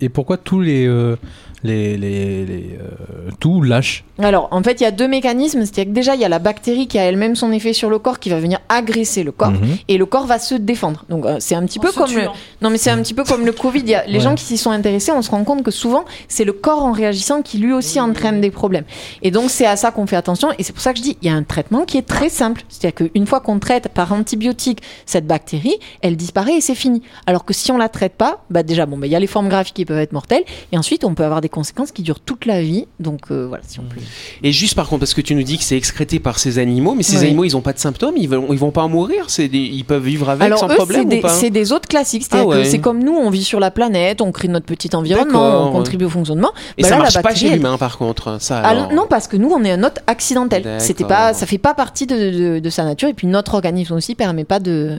et 0.00 0.08
pourquoi 0.08 0.36
tous 0.36 0.60
les 0.60 0.86
euh, 0.86 1.16
les 1.64 1.96
les, 1.96 2.44
les, 2.46 2.78
euh, 2.80 3.30
tout 3.40 3.62
lâche 3.62 4.04
Alors 4.18 4.48
en 4.50 4.62
fait, 4.62 4.80
il 4.80 4.84
y 4.84 4.86
a 4.86 4.90
deux 4.90 5.08
mécanismes. 5.08 5.60
C'est-à-dire 5.62 5.86
que 5.86 5.90
déjà, 5.94 6.14
il 6.14 6.20
y 6.20 6.24
a 6.24 6.28
la 6.28 6.38
bactérie 6.38 6.86
qui 6.86 6.98
a 6.98 7.02
elle-même 7.04 7.36
son 7.36 7.52
effet 7.52 7.72
sur 7.72 7.90
le 7.90 7.98
corps, 7.98 8.18
qui 8.18 8.30
va 8.30 8.38
venir 8.40 8.58
agresser 8.68 9.22
le 9.24 9.32
corps. 9.32 9.50
Mhm. 9.50 9.76
Et 9.88 9.98
le 9.98 10.06
corps 10.06 10.26
va 10.26 10.38
se 10.38 10.54
défendre. 10.54 11.04
Donc 11.08 11.24
euh, 11.26 11.36
c'est 11.40 11.54
un 11.54 11.64
petit 11.64 11.78
peu 11.78 11.88
En 11.88 11.92
comme 11.92 12.14
le, 12.14 12.22
non 12.62 12.70
mais 12.70 12.78
c'est 12.78 12.90
un 12.90 12.98
petit 13.02 13.14
peu 13.14 13.24
comme 13.24 13.44
le 13.44 13.52
Covid. 13.52 13.80
Il 13.80 13.88
y 13.88 13.94
a, 13.94 14.04
les 14.06 14.14
Ouais. 14.14 14.20
gens 14.20 14.34
qui 14.34 14.44
s'y 14.44 14.56
sont 14.58 14.70
intéressés, 14.70 15.12
on 15.12 15.22
se 15.22 15.30
rend 15.30 15.44
compte 15.44 15.62
que 15.62 15.70
souvent 15.70 16.04
c'est 16.28 16.44
le 16.44 16.52
corps 16.52 16.82
en 16.84 16.92
réagissant 16.92 17.42
qui 17.42 17.58
lui 17.58 17.72
aussi 17.72 18.00
entraîne 18.00 18.40
des 18.40 18.50
problèmes. 18.50 18.84
Et 19.22 19.30
donc 19.30 19.50
c'est 19.50 19.66
à 19.66 19.76
ça 19.76 19.90
qu'on 19.90 20.06
fait 20.06 20.16
attention. 20.16 20.48
Et 20.58 20.62
c'est 20.62 20.72
pour 20.72 20.82
ça 20.82 20.92
que 20.92 20.98
je 20.98 21.02
dis 21.04 21.16
il 21.22 21.28
y 21.28 21.30
a 21.30 21.34
un 21.34 21.42
traitement 21.44 21.84
qui 21.84 21.98
est 21.98 22.02
très 22.06 22.28
simple. 22.28 22.62
C'est-à-dire 22.68 23.08
qu'une 23.10 23.26
fois 23.26 23.40
qu'on 23.40 23.58
traite 23.58 23.88
par 23.88 24.12
antibiotique 24.12 24.80
cette 25.06 25.26
bactérie, 25.26 25.76
elle 26.02 26.16
disparaît 26.16 26.54
et 26.56 26.60
c'est 26.60 26.74
fini. 26.74 27.02
Alors 27.26 27.44
que 27.44 27.52
si 27.54 27.70
on 27.72 27.78
la 27.78 27.88
traite 27.88 28.14
pas, 28.14 28.42
bah 28.50 28.62
déjà 28.62 28.86
bon 28.86 28.96
bah 28.98 29.06
il 29.06 29.12
y 29.12 29.16
a 29.16 29.20
les 29.20 29.26
formes 29.26 29.48
graves 29.48 29.72
qui 29.72 29.84
peuvent 29.84 29.98
être 29.98 30.12
mortelles 30.12 30.44
et 30.72 30.78
ensuite 30.78 31.04
on 31.04 31.14
peut 31.14 31.24
avoir 31.24 31.40
des 31.40 31.47
conséquences 31.48 31.92
qui 31.92 32.02
durent 32.02 32.20
toute 32.20 32.46
la 32.46 32.62
vie. 32.62 32.86
Donc 33.00 33.30
euh, 33.30 33.46
voilà 33.46 33.62
si 33.66 33.80
on 33.80 33.84
peut. 33.84 34.00
Et 34.42 34.52
juste 34.52 34.74
par 34.74 34.88
contre, 34.88 35.00
parce 35.00 35.14
que 35.14 35.20
tu 35.20 35.34
nous 35.34 35.42
dis 35.42 35.58
que 35.58 35.64
c'est 35.64 35.76
excrété 35.76 36.18
par 36.20 36.38
ces 36.38 36.58
animaux, 36.58 36.94
mais 36.94 37.02
ces 37.02 37.18
Oui. 37.18 37.26
animaux, 37.26 37.44
ils 37.44 37.56
ont 37.56 37.60
pas 37.60 37.72
de 37.72 37.78
symptômes, 37.78 38.16
ils 38.16 38.28
vont, 38.28 38.46
ils 38.52 38.58
vont 38.58 38.70
pas 38.70 38.82
en 38.82 38.88
mourir, 38.88 39.24
c'est 39.28 39.48
des- 39.48 39.58
ils 39.58 39.84
peuvent 39.84 40.02
vivre 40.04 40.28
avec 40.30 40.42
Alors 40.44 40.58
sans 40.60 40.68
eux, 40.68 40.74
problème 40.76 41.02
c'est 41.02 41.08
des, 41.08 41.20
pas 41.20 41.50
des 41.50 41.72
autres 41.72 41.88
classiques. 41.88 42.26
Ah 42.30 42.44
ouais. 42.46 42.64
c'est 42.64 42.78
comme 42.78 43.02
nous, 43.02 43.12
on 43.14 43.30
vit 43.30 43.44
sur 43.44 43.60
la 43.60 43.70
planète, 43.70 44.20
on 44.20 44.32
crée 44.32 44.48
notre 44.48 44.66
petit 44.66 44.94
environnement, 44.94 45.68
on 45.68 45.72
contribue 45.72 46.04
au 46.06 46.10
fonctionnement. 46.10 46.50
Et 46.76 46.82
Bah 46.82 46.88
ça 46.88 46.94
là, 46.94 46.96
la 46.98 47.02
marche 47.04 47.14
pas 47.14 47.22
bactérie, 47.22 47.40
chez 47.40 47.46
elle- 47.52 47.56
l'humain 47.58 47.78
par 47.78 47.98
contre, 47.98 48.38
ça. 48.40 48.62
Ah, 48.64 48.88
non, 48.94 49.06
parce 49.08 49.28
que 49.28 49.36
nous, 49.36 49.50
on 49.50 49.62
est 49.64 49.70
un 49.72 49.82
hôte 49.84 49.98
accidentel. 50.06 50.76
C'était 50.78 51.04
pas, 51.04 51.32
ça 51.34 51.46
fait 51.46 51.58
pas 51.58 51.74
partie 51.74 52.06
de, 52.06 52.16
de- 52.54 52.58
de 52.58 52.70
sa 52.70 52.84
nature. 52.84 53.08
Et 53.08 53.14
puis 53.14 53.26
notre 53.26 53.54
organisme 53.54 53.94
aussi 53.94 54.14
permet 54.14 54.44
pas 54.44 54.60
de, 54.60 54.96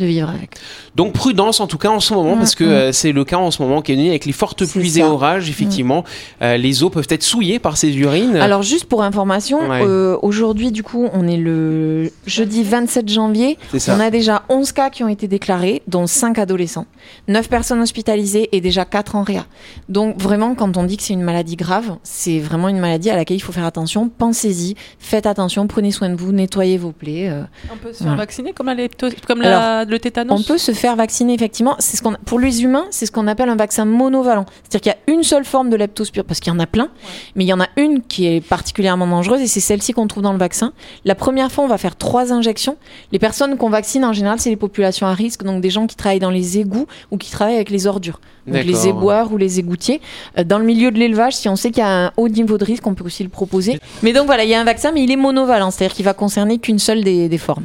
de 0.00 0.06
vivre 0.06 0.28
avec. 0.28 0.56
Donc 0.96 1.12
prudence 1.12 1.60
en 1.60 1.66
tout 1.66 1.78
cas 1.78 1.90
en 1.90 2.00
ce 2.00 2.12
moment, 2.14 2.36
parce 2.36 2.54
que 2.54 2.64
euh, 2.64 2.92
c'est 2.92 3.12
le 3.12 3.24
cas 3.24 3.36
en 3.36 3.50
ce 3.50 3.62
moment 3.62 3.82
qui 3.82 3.92
est 3.92 3.94
venu 3.96 4.08
avec 4.08 4.24
les 4.24 4.32
fortes 4.32 4.64
pluies 4.66 4.98
et 4.98 5.02
ça. 5.02 5.08
Orages. 5.08 5.48
Effectivement, 5.48 6.04
euh, 6.42 6.56
les 6.56 6.82
eaux 6.82 6.90
peuvent 6.90 7.06
être 7.10 7.22
souillées 7.22 7.58
par 7.58 7.76
ces 7.76 7.96
urines. 7.96 8.36
Alors 8.36 8.62
juste 8.62 8.86
pour 8.86 9.02
information, 9.02 9.60
Ouais. 9.68 9.82
euh, 9.84 10.16
aujourd'hui 10.22 10.72
du 10.72 10.82
coup, 10.82 11.08
on 11.12 11.28
est 11.28 11.36
le 11.36 12.10
jeudi 12.26 12.62
27 12.64 13.08
janvier. 13.08 13.58
On 13.88 14.00
a 14.00 14.10
déjà 14.10 14.42
11 14.48 14.72
cas 14.72 14.90
qui 14.90 15.04
ont 15.04 15.08
été 15.08 15.28
déclarés, 15.28 15.82
dont 15.86 16.06
5 16.06 16.38
adolescents, 16.38 16.86
9 17.28 17.48
personnes 17.48 17.80
hospitalisées 17.80 18.48
et 18.52 18.60
déjà 18.60 18.84
4 18.84 19.16
en 19.16 19.22
réa. 19.22 19.46
Donc 19.88 20.20
vraiment, 20.20 20.54
quand 20.54 20.76
on 20.76 20.84
dit 20.84 20.96
que 20.96 21.02
c'est 21.02 21.12
une 21.14 21.22
maladie 21.22 21.56
grave, 21.56 21.96
c'est 22.02 22.38
vraiment 22.38 22.68
une 22.68 22.78
maladie 22.78 23.10
à 23.10 23.16
laquelle 23.16 23.36
il 23.36 23.40
faut 23.40 23.52
faire 23.52 23.64
attention. 23.66 24.08
Pensez-y, 24.08 24.74
faites 24.98 25.26
attention, 25.26 25.66
prenez 25.66 25.90
soin 25.90 26.08
de 26.08 26.16
vous, 26.16 26.32
nettoyez 26.32 26.78
vos 26.78 26.92
plaies. 26.92 27.28
euh, 27.30 27.42
On 27.72 27.76
peut 27.76 27.92
se 27.92 28.02
Voilà. 28.02 28.16
vacciner 28.18 28.52
comme, 28.52 28.66
la 28.66 28.74
lepto- 28.74 29.12
comme 29.26 29.42
la- 29.42 29.84
le 29.90 29.98
tétanos 29.98 30.40
On 30.40 30.42
peut 30.42 30.58
se 30.58 30.72
faire 30.72 30.96
vacciner 30.96 31.34
effectivement. 31.34 31.76
C'est 31.78 31.96
ce 31.96 32.02
qu'on 32.02 32.14
pour 32.24 32.38
les 32.38 32.62
humains, 32.62 32.86
c'est 32.90 33.06
ce 33.06 33.12
qu'on 33.12 33.26
appelle 33.26 33.48
un 33.48 33.56
vaccin 33.56 33.84
monovalent. 33.84 34.46
C'est-à-dire 34.62 34.80
qu'il 34.80 34.92
y 34.92 35.12
a 35.12 35.14
une 35.14 35.22
seule 35.22 35.44
forme 35.44 35.68
de 35.70 35.76
leptospire 35.76 36.24
parce 36.24 36.40
qu'il 36.40 36.52
y 36.52 36.56
en 36.56 36.60
a 36.60 36.66
plein, 36.66 36.88
mais 37.36 37.44
il 37.44 37.48
y 37.48 37.52
en 37.52 37.60
a 37.60 37.66
une 37.76 38.02
qui 38.02 38.26
est 38.26 38.40
particulièrement 38.40 39.06
dangereuse 39.06 39.40
et 39.42 39.46
c'est 39.46 39.60
celle-ci 39.60 39.92
qu'on 39.92 40.06
trouve 40.06 40.22
dans 40.22 40.32
le 40.32 40.38
vaccin. 40.38 40.72
La 41.04 41.14
première 41.14 41.50
fois, 41.52 41.64
on 41.64 41.68
va 41.68 41.78
faire 41.78 41.96
trois 41.96 42.32
injections. 42.32 42.76
Les 43.12 43.18
personnes 43.18 43.56
qu'on 43.56 43.70
vaccine 43.70 44.04
en 44.04 44.12
général, 44.12 44.40
c'est 44.40 44.50
les 44.50 44.56
populations 44.56 45.06
à 45.06 45.14
risque, 45.14 45.42
donc 45.42 45.60
des 45.60 45.70
gens 45.70 45.86
qui 45.86 45.96
travaillent 45.96 46.20
dans 46.20 46.30
les 46.30 46.58
égouts 46.58 46.86
ou 47.10 47.16
qui 47.18 47.30
travaillent 47.30 47.56
avec 47.56 47.70
les 47.70 47.86
ordures, 47.86 48.20
donc 48.46 48.64
les 48.64 48.88
éboueurs 48.88 49.32
ou 49.32 49.36
les 49.36 49.58
égoutiers. 49.58 50.00
Euh, 50.38 50.44
Dans 50.44 50.58
le 50.58 50.64
milieu 50.64 50.90
de 50.90 50.98
l'élevage, 50.98 51.34
si 51.34 51.48
on 51.48 51.56
sait 51.56 51.70
qu'il 51.70 51.82
y 51.82 51.86
a 51.86 52.06
un 52.06 52.12
haut 52.16 52.28
niveau 52.28 52.58
de 52.58 52.64
risque, 52.64 52.86
on 52.86 52.94
peut 52.94 53.04
aussi 53.04 53.22
le 53.22 53.28
proposer. 53.28 53.78
Mais 54.02 54.12
donc 54.12 54.26
voilà, 54.26 54.44
il 54.44 54.50
y 54.50 54.54
a 54.54 54.60
un 54.60 54.64
vaccin, 54.64 54.92
mais 54.92 55.02
il 55.02 55.10
est 55.10 55.16
monovalent, 55.16 55.70
c'est-à-dire 55.70 55.94
qu'il 55.94 56.04
va 56.04 56.14
concerner 56.14 56.58
qu'une 56.58 56.78
seule 56.78 57.02
des, 57.04 57.28
des 57.28 57.38
formes. 57.38 57.64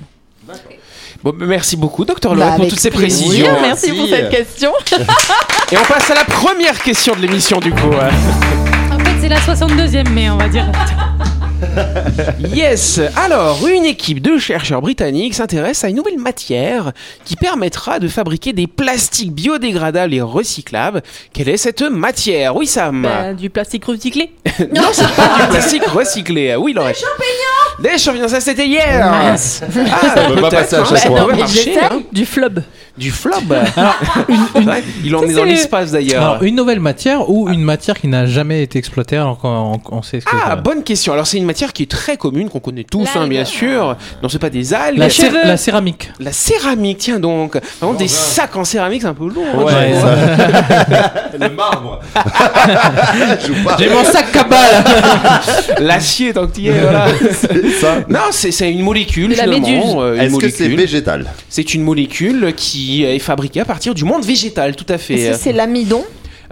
Bon, 1.25 1.33
bah, 1.35 1.45
merci 1.47 1.75
beaucoup, 1.75 2.05
docteur 2.05 2.35
Bah, 2.35 2.37
Lorette, 2.45 2.57
pour 2.57 2.67
toutes 2.67 2.79
ces 2.79 2.91
précisions. 2.91 3.47
Merci 3.59 3.89
pour 3.93 4.07
Merci. 4.07 4.11
cette 4.11 4.29
question. 4.29 4.71
Et 5.71 5.75
on 5.77 5.83
passe 5.91 6.11
à 6.11 6.13
la 6.13 6.23
première 6.23 6.79
question 6.83 7.15
de 7.15 7.21
l'émission 7.21 7.57
du 7.59 7.71
coup. 7.71 7.87
En 7.87 8.99
fait, 8.99 9.11
c'est 9.21 9.29
la 9.29 9.39
62e 9.39 10.07
mai, 10.11 10.29
on 10.29 10.37
va 10.37 10.47
dire. 10.47 10.67
Yes 12.53 12.99
Alors, 13.15 13.65
une 13.67 13.85
équipe 13.85 14.21
de 14.21 14.37
chercheurs 14.37 14.81
britanniques 14.81 15.33
s'intéresse 15.33 15.83
à 15.83 15.89
une 15.89 15.95
nouvelle 15.95 16.19
matière 16.19 16.91
qui 17.23 17.35
permettra 17.35 17.97
de 17.99 18.07
fabriquer 18.07 18.53
des 18.53 18.67
plastiques 18.67 19.33
biodégradables 19.33 20.13
et 20.13 20.21
recyclables. 20.21 21.01
Quelle 21.33 21.49
est 21.49 21.57
cette 21.57 21.81
matière? 21.81 22.55
Oui, 22.55 22.67
Sam 22.67 23.01
Bah, 23.01 23.33
du 23.33 23.49
plastique 23.49 23.85
recyclé. 23.85 24.31
Non, 24.75 24.83
c'est 24.91 25.09
pas 25.15 25.41
du 25.43 25.47
plastique 25.49 25.85
recyclé. 25.87 26.55
Oui, 26.55 26.73
Laurette. 26.73 26.95
Des 26.95 27.01
champignons 27.01 27.44
Des 27.79 27.97
champignons, 27.97 28.27
ça 28.27 28.39
c'était 28.39 28.65
hier. 28.67 29.01
Ah, 29.05 29.35
peut 30.29 30.41
pas 30.41 30.49
passer 30.49 30.75
à 30.75 30.79
hein, 30.81 30.85
chaque 30.87 30.97
ça 30.99 31.07
fois. 31.07 31.27
Mais 31.33 31.41
hein. 31.41 32.01
Du 32.11 32.25
flub. 32.25 32.59
Du 32.97 33.11
flob 33.11 33.51
Ouais, 33.51 34.83
Il 35.03 35.13
en 35.17 35.23
est 35.23 35.33
dans 35.33 35.43
l'espace 35.43 35.91
d'ailleurs. 35.91 36.23
Alors, 36.23 36.43
une 36.43 36.55
nouvelle 36.55 36.79
matière 36.79 37.29
ou 37.29 37.49
une 37.49 37.61
matière 37.61 37.99
qui 37.99 38.07
n'a 38.07 38.25
jamais 38.25 38.63
été 38.63 38.79
exploitée 38.79 39.17
alors 39.17 39.37
qu'on 39.37 39.81
on 39.91 40.01
sait 40.01 40.21
ce 40.21 40.25
que 40.25 40.31
Ah, 40.33 40.55
bonne 40.55 40.81
question. 40.81 41.11
Alors, 41.11 41.27
c'est 41.27 41.35
une 41.37 41.43
matière 41.45 41.73
qui 41.73 41.83
est 41.83 41.91
très 41.91 42.15
commune, 42.15 42.47
qu'on 42.49 42.61
connaît 42.61 42.85
tous, 42.85 43.09
hein, 43.17 43.27
bien 43.27 43.43
sûr. 43.43 43.97
Non, 44.23 44.29
c'est 44.29 44.39
pas 44.39 44.49
des 44.49 44.73
algues. 44.73 44.97
la, 44.97 45.05
La, 45.07 45.09
cé- 45.09 45.25
cheveux. 45.27 45.39
la 45.43 45.57
céramique. 45.57 46.09
céramique, 46.31 46.99
tiens 46.99 47.19
donc. 47.19 47.59
Par 47.79 47.89
contre, 47.89 47.99
des 47.99 48.07
sacs 48.07 48.55
en 48.55 48.63
céramique, 48.63 49.01
c'est 49.01 49.09
un 49.09 49.13
peu 49.13 49.27
lourd. 49.27 49.45
hein, 49.53 49.63
Ouais, 49.63 49.91
vois. 49.91 50.15
Le 51.37 51.49
marbre. 51.49 51.99
Je 53.41 53.47
joue 53.47 53.63
pas. 53.65 53.75
J'ai 53.77 53.89
mon 53.89 54.05
sac 54.05 54.31
cabal 54.31 54.83
L'acier, 55.79 56.31
tant 56.33 56.47
que 56.47 56.53
tu 56.55 56.61
y 56.61 56.67
es, 56.69 56.79
voilà. 56.79 57.07
Ça. 57.81 58.03
Non, 58.09 58.19
c'est 58.31 58.71
une 58.71 58.81
molécule, 58.81 59.35
la 59.35 59.47
méduse. 59.47 59.83
euh, 59.97 60.15
Est-ce 60.19 60.35
que 60.37 60.49
c'est 60.49 60.63
molécule. 60.65 60.75
végétal 60.85 61.31
C'est 61.49 61.73
une 61.73 61.83
molécule 61.83 62.53
qui 62.55 63.03
est 63.03 63.19
fabriquée 63.19 63.61
à 63.61 63.65
partir 63.65 63.93
du 63.93 64.03
monde 64.03 64.23
végétal, 64.25 64.75
tout 64.75 64.85
à 64.89 64.97
fait. 64.97 65.33
c'est 65.33 65.53
l'amidon. 65.53 66.03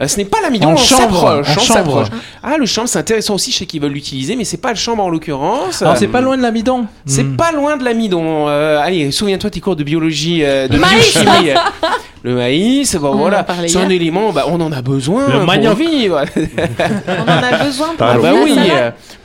Euh, 0.01 0.07
ce 0.07 0.17
n'est 0.17 0.25
pas 0.25 0.41
l'amidon, 0.41 0.69
on 0.69 0.75
chambre, 0.75 1.43
s'approche. 1.45 2.07
Ah, 2.41 2.57
le 2.57 2.65
chanvre, 2.65 2.87
c'est 2.89 2.97
intéressant 2.97 3.35
aussi, 3.35 3.51
je 3.51 3.57
sais 3.59 3.65
qu'ils 3.67 3.79
veulent 3.79 3.91
l'utiliser, 3.91 4.35
mais 4.35 4.43
c'est 4.43 4.57
pas 4.57 4.71
le 4.71 4.75
chanvre 4.75 5.03
en 5.03 5.09
l'occurrence. 5.09 5.83
Alors 5.83 5.97
c'est 5.97 6.07
pas 6.07 6.19
loin 6.19 6.35
de 6.35 6.41
l'amidon. 6.41 6.87
C'est 7.05 7.23
Hmm. 7.23 7.37
pas 7.37 7.51
loin 7.51 7.77
de 7.77 7.83
l'amidon. 7.83 8.47
Euh, 8.47 8.79
allez, 8.81 9.11
souviens-toi 9.11 9.51
tes 9.51 9.59
cours 9.59 9.75
de 9.75 9.83
biologie, 9.83 10.43
euh, 10.43 10.67
de 10.67 10.77
biochimie. 10.79 11.51
Le 12.23 12.35
maïs, 12.35 12.95
bon, 12.95 13.09
On 13.09 13.11
en 13.13 13.17
voilà, 13.17 13.45
c'est 13.67 13.77
un 13.77 13.89
élément, 13.89 14.31
bah, 14.31 14.45
on 14.47 14.59
en 14.61 14.71
a 14.71 14.81
besoin 14.81 15.27
Le 15.27 15.33
pour 15.39 15.43
manioc. 15.45 15.77
vivre. 15.77 16.21
On 16.37 17.31
en 17.31 17.43
a 17.43 17.63
besoin 17.65 17.87
pour 17.97 18.07
Ah 18.07 18.13
Ah, 18.15 18.17
bah 18.21 18.31
oui, 18.41 18.57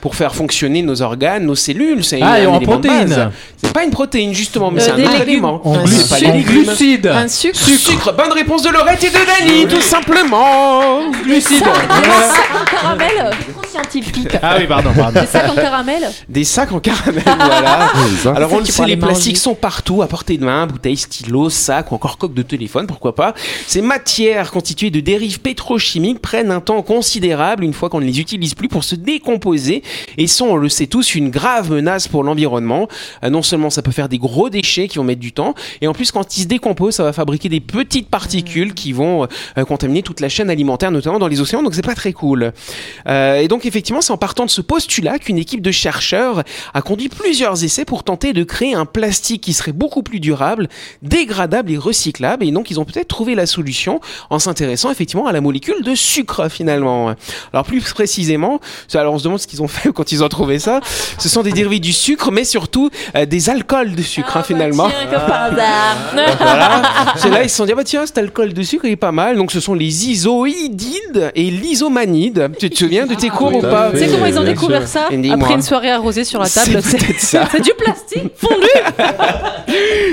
pour 0.01 0.15
faire 0.15 0.35
fonctionner 0.35 0.81
nos 0.81 1.01
organes, 1.01 1.45
nos 1.45 1.55
cellules, 1.55 2.03
c'est 2.03 2.19
Ah, 2.21 2.33
un 2.33 2.47
en 2.47 2.59
protéines. 2.59 3.07
base. 3.09 3.29
C'est 3.61 3.71
pas 3.73 3.83
une 3.85 3.91
protéine 3.91 4.33
justement, 4.33 4.69
mais 4.71 4.81
Euh, 4.81 4.85
c'est 4.85 4.91
un 4.91 4.95
des 4.97 5.05
autre 5.05 5.21
aliment. 5.21 5.61
En, 5.63 5.75
Un 5.79 5.85
C'est 5.85 6.09
pas 6.09 6.19
les 6.19 6.27
en 6.27 6.33
légumes. 6.33 6.63
glucides. 6.65 7.07
Un 7.07 7.27
sucre. 7.29 7.57
Sucre. 7.57 8.13
Bonne 8.17 8.31
réponse 8.33 8.63
de 8.63 8.69
Laurette 8.69 9.03
et 9.03 9.09
de 9.09 9.47
Dany, 9.47 9.67
tout 9.67 9.81
simplement. 9.81 11.09
Glucides. 11.23 11.63
Caramel 12.71 13.09
Trop 13.53 13.67
scientifique. 13.69 14.37
Ah 14.41 14.55
oui, 14.59 14.65
pardon, 14.67 14.89
pardon. 14.95 15.19
Des 15.21 15.25
sacs 15.27 15.49
en 15.49 15.55
caramel 15.55 16.09
Des 16.27 16.43
sacs 16.43 16.71
en 16.71 16.79
caramel, 16.79 17.23
voilà. 17.25 17.91
Alors 18.35 18.51
on 18.53 18.59
le 18.59 18.65
sait, 18.65 18.85
les 18.85 18.97
plastiques 18.97 19.37
sont 19.37 19.55
partout, 19.55 20.01
à 20.01 20.07
portée 20.07 20.37
de 20.37 20.45
main, 20.45 20.65
bouteilles, 20.67 20.97
stylos, 20.97 21.49
sacs 21.49 21.91
ou 21.91 21.95
encore 21.95 22.17
coques 22.17 22.33
de 22.33 22.41
téléphone, 22.41 22.87
pourquoi 22.89 23.13
pas. 23.13 23.35
Ces 23.67 23.83
matières 23.83 24.49
constituées 24.49 24.89
de 24.89 24.99
dérives 24.99 25.41
pétrochimiques 25.41 26.19
prennent 26.19 26.49
un 26.49 26.59
temps 26.59 26.81
considérable 26.81 27.63
une 27.63 27.73
fois 27.73 27.87
qu'on 27.87 27.99
ne 27.99 28.05
les 28.05 28.19
utilise 28.19 28.55
plus 28.55 28.67
pour 28.67 28.83
se 28.83 28.95
décomposer 28.95 29.83
et 30.17 30.25
sont, 30.25 30.47
on 30.47 30.55
le 30.55 30.69
sait 30.69 30.87
tous, 30.87 31.13
une 31.13 31.29
grave 31.29 31.71
menace 31.71 32.07
pour 32.07 32.23
l'environnement. 32.23 32.87
Euh, 33.23 33.29
non 33.29 33.43
seulement 33.43 33.69
ça 33.69 33.83
peut 33.83 33.91
faire 33.91 34.09
des 34.09 34.17
gros 34.17 34.49
déchets 34.49 34.87
qui 34.87 34.97
vont 34.97 35.03
mettre 35.03 35.21
du 35.21 35.33
temps, 35.33 35.53
et 35.81 35.87
en 35.87 35.93
plus 35.93 36.11
quand 36.11 36.35
ils 36.35 36.41
se 36.41 36.47
décomposent, 36.47 36.95
ça 36.95 37.03
va 37.03 37.13
fabriquer 37.13 37.47
des 37.47 37.59
petites 37.59 38.09
particules 38.09 38.73
qui 38.73 38.91
vont 38.91 39.27
euh, 39.57 39.65
contaminer 39.65 40.01
toute 40.01 40.19
la 40.19 40.29
chaîne 40.29 40.49
alimentaire, 40.49 40.89
notamment 40.89 41.19
dans 41.19 41.27
les 41.27 41.41
océans, 41.41 41.61
donc 41.61 41.75
c'est 41.75 41.85
pas 41.85 41.93
très 41.93 42.11
cool. 42.13 42.53
Euh, 43.07 43.35
et 43.35 43.47
donc 43.47 43.67
effectivement, 43.67 44.01
c'est 44.01 44.13
en 44.13 44.17
partant 44.17 44.45
de 44.45 44.49
ce 44.49 44.61
postulat 44.61 45.19
qu'une 45.19 45.37
équipe 45.37 45.61
de 45.61 45.71
chercheurs 45.71 46.43
a 46.73 46.81
conduit 46.81 47.09
plusieurs 47.09 47.63
essais 47.63 47.85
pour 47.85 48.03
tenter 48.03 48.33
de 48.33 48.43
créer 48.43 48.73
un 48.73 48.85
plastique 48.85 49.41
qui 49.41 49.53
serait 49.53 49.73
beaucoup 49.73 50.01
plus 50.01 50.19
durable, 50.19 50.69
dégradable 51.03 51.71
et 51.71 51.77
recyclable. 51.77 52.45
Et 52.45 52.51
donc 52.51 52.71
ils 52.71 52.78
ont 52.78 52.78
peut-être 52.85 53.07
trouvé 53.07 53.35
la 53.35 53.45
solution 53.45 53.99
en 54.29 54.39
s'intéressant 54.39 54.91
effectivement 54.91 55.27
à 55.27 55.31
la 55.31 55.41
molécule 55.41 55.83
de 55.83 55.95
sucre 55.95 56.49
finalement. 56.49 57.13
Alors 57.53 57.65
plus 57.65 57.81
précisément, 57.81 58.59
alors 58.93 59.13
on 59.13 59.19
se 59.19 59.23
demande 59.23 59.39
ce 59.39 59.47
qu'ils 59.47 59.61
ont 59.61 59.67
fait 59.67 59.91
quand 59.93 60.11
ils 60.11 60.23
ont 60.23 60.29
trouvé 60.29 60.59
ça. 60.59 60.81
Ce 61.17 61.29
sont 61.29 61.43
des 61.43 61.51
dérivés 61.51 61.79
du 61.79 61.93
sucre, 61.93 62.31
mais 62.31 62.43
surtout 62.43 62.89
euh, 63.15 63.25
des 63.25 63.49
alcools 63.49 63.95
de 63.95 64.01
sucre 64.01 64.37
hein, 64.37 64.43
finalement. 64.43 64.89
Tiens, 64.89 65.07
comme 65.19 65.27
par 65.27 65.43
hasard. 65.43 65.97
Voilà. 66.39 66.81
C'est 67.15 67.29
là 67.29 67.43
ils 67.43 67.49
se 67.49 67.57
sont 67.57 67.65
dit 67.65 67.71
ah 67.73 67.75
bah 67.75 67.83
tiens 67.83 68.05
cet 68.05 68.17
alcool 68.17 68.53
de 68.53 68.63
sucre 68.63 68.85
il 68.85 68.91
est 68.91 68.95
pas 68.95 69.11
mal. 69.11 69.37
Donc 69.37 69.51
ce 69.51 69.59
sont 69.59 69.73
les 69.73 70.09
isoïdides 70.09 71.31
et 71.35 71.49
l'isomanides. 71.51 72.51
Tu 72.59 72.69
te 72.69 72.77
souviens 72.77 73.05
de 73.05 73.15
tes 73.15 73.29
cours 73.29 73.55
ou 73.55 73.61
pas 73.61 73.91
Tu 73.91 73.99
sais 73.99 74.07
comment 74.07 74.25
ils 74.25 74.39
ont 74.39 74.43
découvert 74.43 74.87
ça. 74.87 75.09
Après 75.31 75.53
une 75.53 75.61
soirée 75.61 75.91
arrosée 75.91 76.23
sur 76.23 76.39
la 76.39 76.49
table. 76.49 76.79
C'est 76.81 76.97
peut-être 76.97 77.19
ça. 77.19 77.47
C'est 77.51 77.61
du 77.61 77.71
plastique 77.77 78.31
fondu 78.35 78.67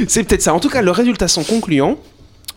C'est 0.09 0.25
peut-être 0.25 0.43
ça. 0.43 0.55
En 0.55 0.61
tout 0.61 0.69
cas, 0.69 0.83
leurs 0.83 0.97
résultats 0.97 1.29
sont 1.29 1.45
concluants. 1.45 1.97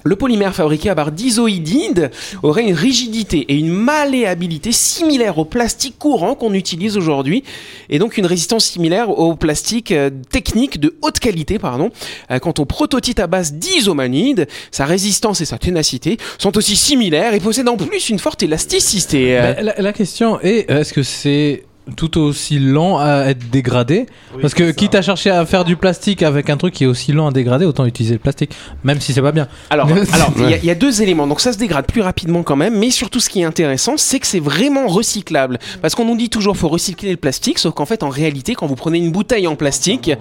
Le 0.06 0.16
polymère 0.16 0.56
fabriqué 0.56 0.90
à 0.90 0.96
base 0.96 1.12
d'isoïdides 1.12 2.10
aurait 2.42 2.64
une 2.64 2.74
rigidité 2.74 3.40
et 3.50 3.56
une 3.56 3.70
malléabilité 3.72 4.72
similaires 4.72 5.38
au 5.38 5.46
plastique 5.46 5.98
courant 6.00 6.36
qu'on 6.36 6.54
utilise 6.54 6.96
aujourd'hui 6.96 7.44
et 7.90 8.00
donc 8.00 8.18
une 8.18 8.26
résistance 8.26 8.66
similaire 8.66 9.10
au 9.10 9.36
plastique 9.36 9.92
euh, 9.92 10.10
technique 10.32 10.80
de 10.80 10.96
haute 11.02 11.20
qualité 11.20 11.60
pardon. 11.60 11.92
Euh, 12.32 12.40
quant 12.40 12.54
au 12.60 12.66
prototype 12.66 13.20
à 13.20 13.28
base 13.28 13.54
d'isomanides, 13.54 14.48
sa 14.72 14.86
résistance 14.86 15.42
et 15.42 15.46
sa 15.46 15.58
ténacité 15.58 16.18
sont 16.38 16.58
aussi 16.58 16.78
similaires 16.78 17.34
et 17.34 17.40
possèdent 17.42 17.68
en 17.70 17.78
plus 17.78 18.10
une 18.10 18.20
forte 18.20 18.42
élasticité. 18.44 19.38
Euh, 19.38 19.54
Bah, 19.54 19.62
la, 19.62 19.82
la 19.82 19.94
question 19.94 20.40
est 20.42 20.70
est-ce 20.72 20.94
que 20.94 21.04
c'est 21.04 21.64
tout 21.96 22.18
aussi 22.20 22.60
lent 22.60 22.98
à 23.00 23.26
être 23.30 23.50
dégradé 23.50 24.06
Parce 24.42 24.54
que 24.54 24.72
quitte 24.72 24.96
à 24.96 25.02
chercher 25.02 25.30
à 25.30 25.46
faire 25.46 25.66
du 25.66 25.76
plastique 25.76 26.24
avec 26.24 26.50
un 26.50 26.58
truc 26.58 26.74
qui 26.74 26.84
est 26.84 26.88
aussi 26.88 27.12
lent 27.12 27.28
à 27.28 27.32
dégrader, 27.32 27.66
autant 27.66 27.86
utiliser 27.86 28.14
le 28.16 28.20
plastique, 28.20 28.52
même 28.84 29.00
si 29.02 29.14
c'est 29.14 29.22
pas 29.22 29.32
bien. 29.32 29.48
Alors, 29.70 29.88
alors 30.14 30.32
il 30.38 30.50
y, 30.50 30.54
a- 30.54 30.58
il 30.58 30.66
y 30.66 30.70
a 30.72 30.76
deux 30.76 31.02
éléments. 31.02 31.28
Donc 31.28 31.40
ça 31.42 31.54
se 31.54 31.58
dégrade 31.58 31.86
plus 31.86 32.02
rapidement 32.02 32.44
quand 32.44 32.56
même, 32.56 32.78
mais 32.78 32.92
surtout 32.92 33.20
ce 33.20 33.30
qui 33.30 33.42
est 33.42 33.46
intéressant, 33.46 33.96
c'est 33.98 34.20
que 34.20 34.28
c'est 34.28 34.40
vraiment 34.40 34.88
recyclable. 34.88 35.60
Parce 35.82 35.96
qu'on 35.96 36.06
nous 36.06 36.18
dit 36.18 36.30
toujours 36.30 36.58
faut 36.58 36.70
recycler 36.70 37.12
le 37.12 37.18
plastique, 37.18 37.60
sauf 37.60 37.74
qu'en 37.74 37.86
fait 37.86 38.04
en 38.04 38.10
réalité, 38.10 38.56
quand 38.56 38.68
vous 38.68 38.76
prenez 38.76 38.98
une 39.00 39.12
bouteille 39.12 39.48
en 39.48 39.56
plastique, 39.56 40.12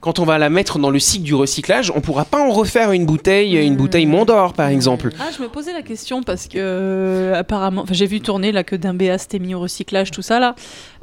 quand 0.00 0.18
on 0.18 0.24
va 0.24 0.38
la 0.38 0.48
mettre 0.50 0.78
dans 0.78 0.90
le 0.90 0.98
cycle 0.98 1.24
du 1.24 1.34
recyclage, 1.34 1.92
on 1.94 2.00
pourra 2.00 2.24
pas 2.24 2.38
en 2.40 2.50
refaire 2.50 2.92
une 2.92 3.06
bouteille, 3.06 3.56
une 3.56 3.76
bouteille 3.76 4.06
Mondor 4.06 4.52
par 4.52 4.68
exemple. 4.68 5.10
Ah, 5.20 5.24
je 5.36 5.42
me 5.42 5.48
posais 5.48 5.72
la 5.72 5.82
question 5.82 6.22
parce 6.22 6.46
que 6.46 6.58
euh, 6.58 7.34
apparemment, 7.38 7.84
j'ai 7.90 8.06
vu 8.06 8.20
tourner 8.20 8.52
là 8.52 8.64
que 8.64 8.76
d'un 8.76 8.94
BA 8.94 9.18
c'était 9.18 9.38
mis 9.38 9.54
au 9.54 9.60
recyclage, 9.60 10.10
tout 10.10 10.22
ça 10.22 10.38
là. 10.40 10.54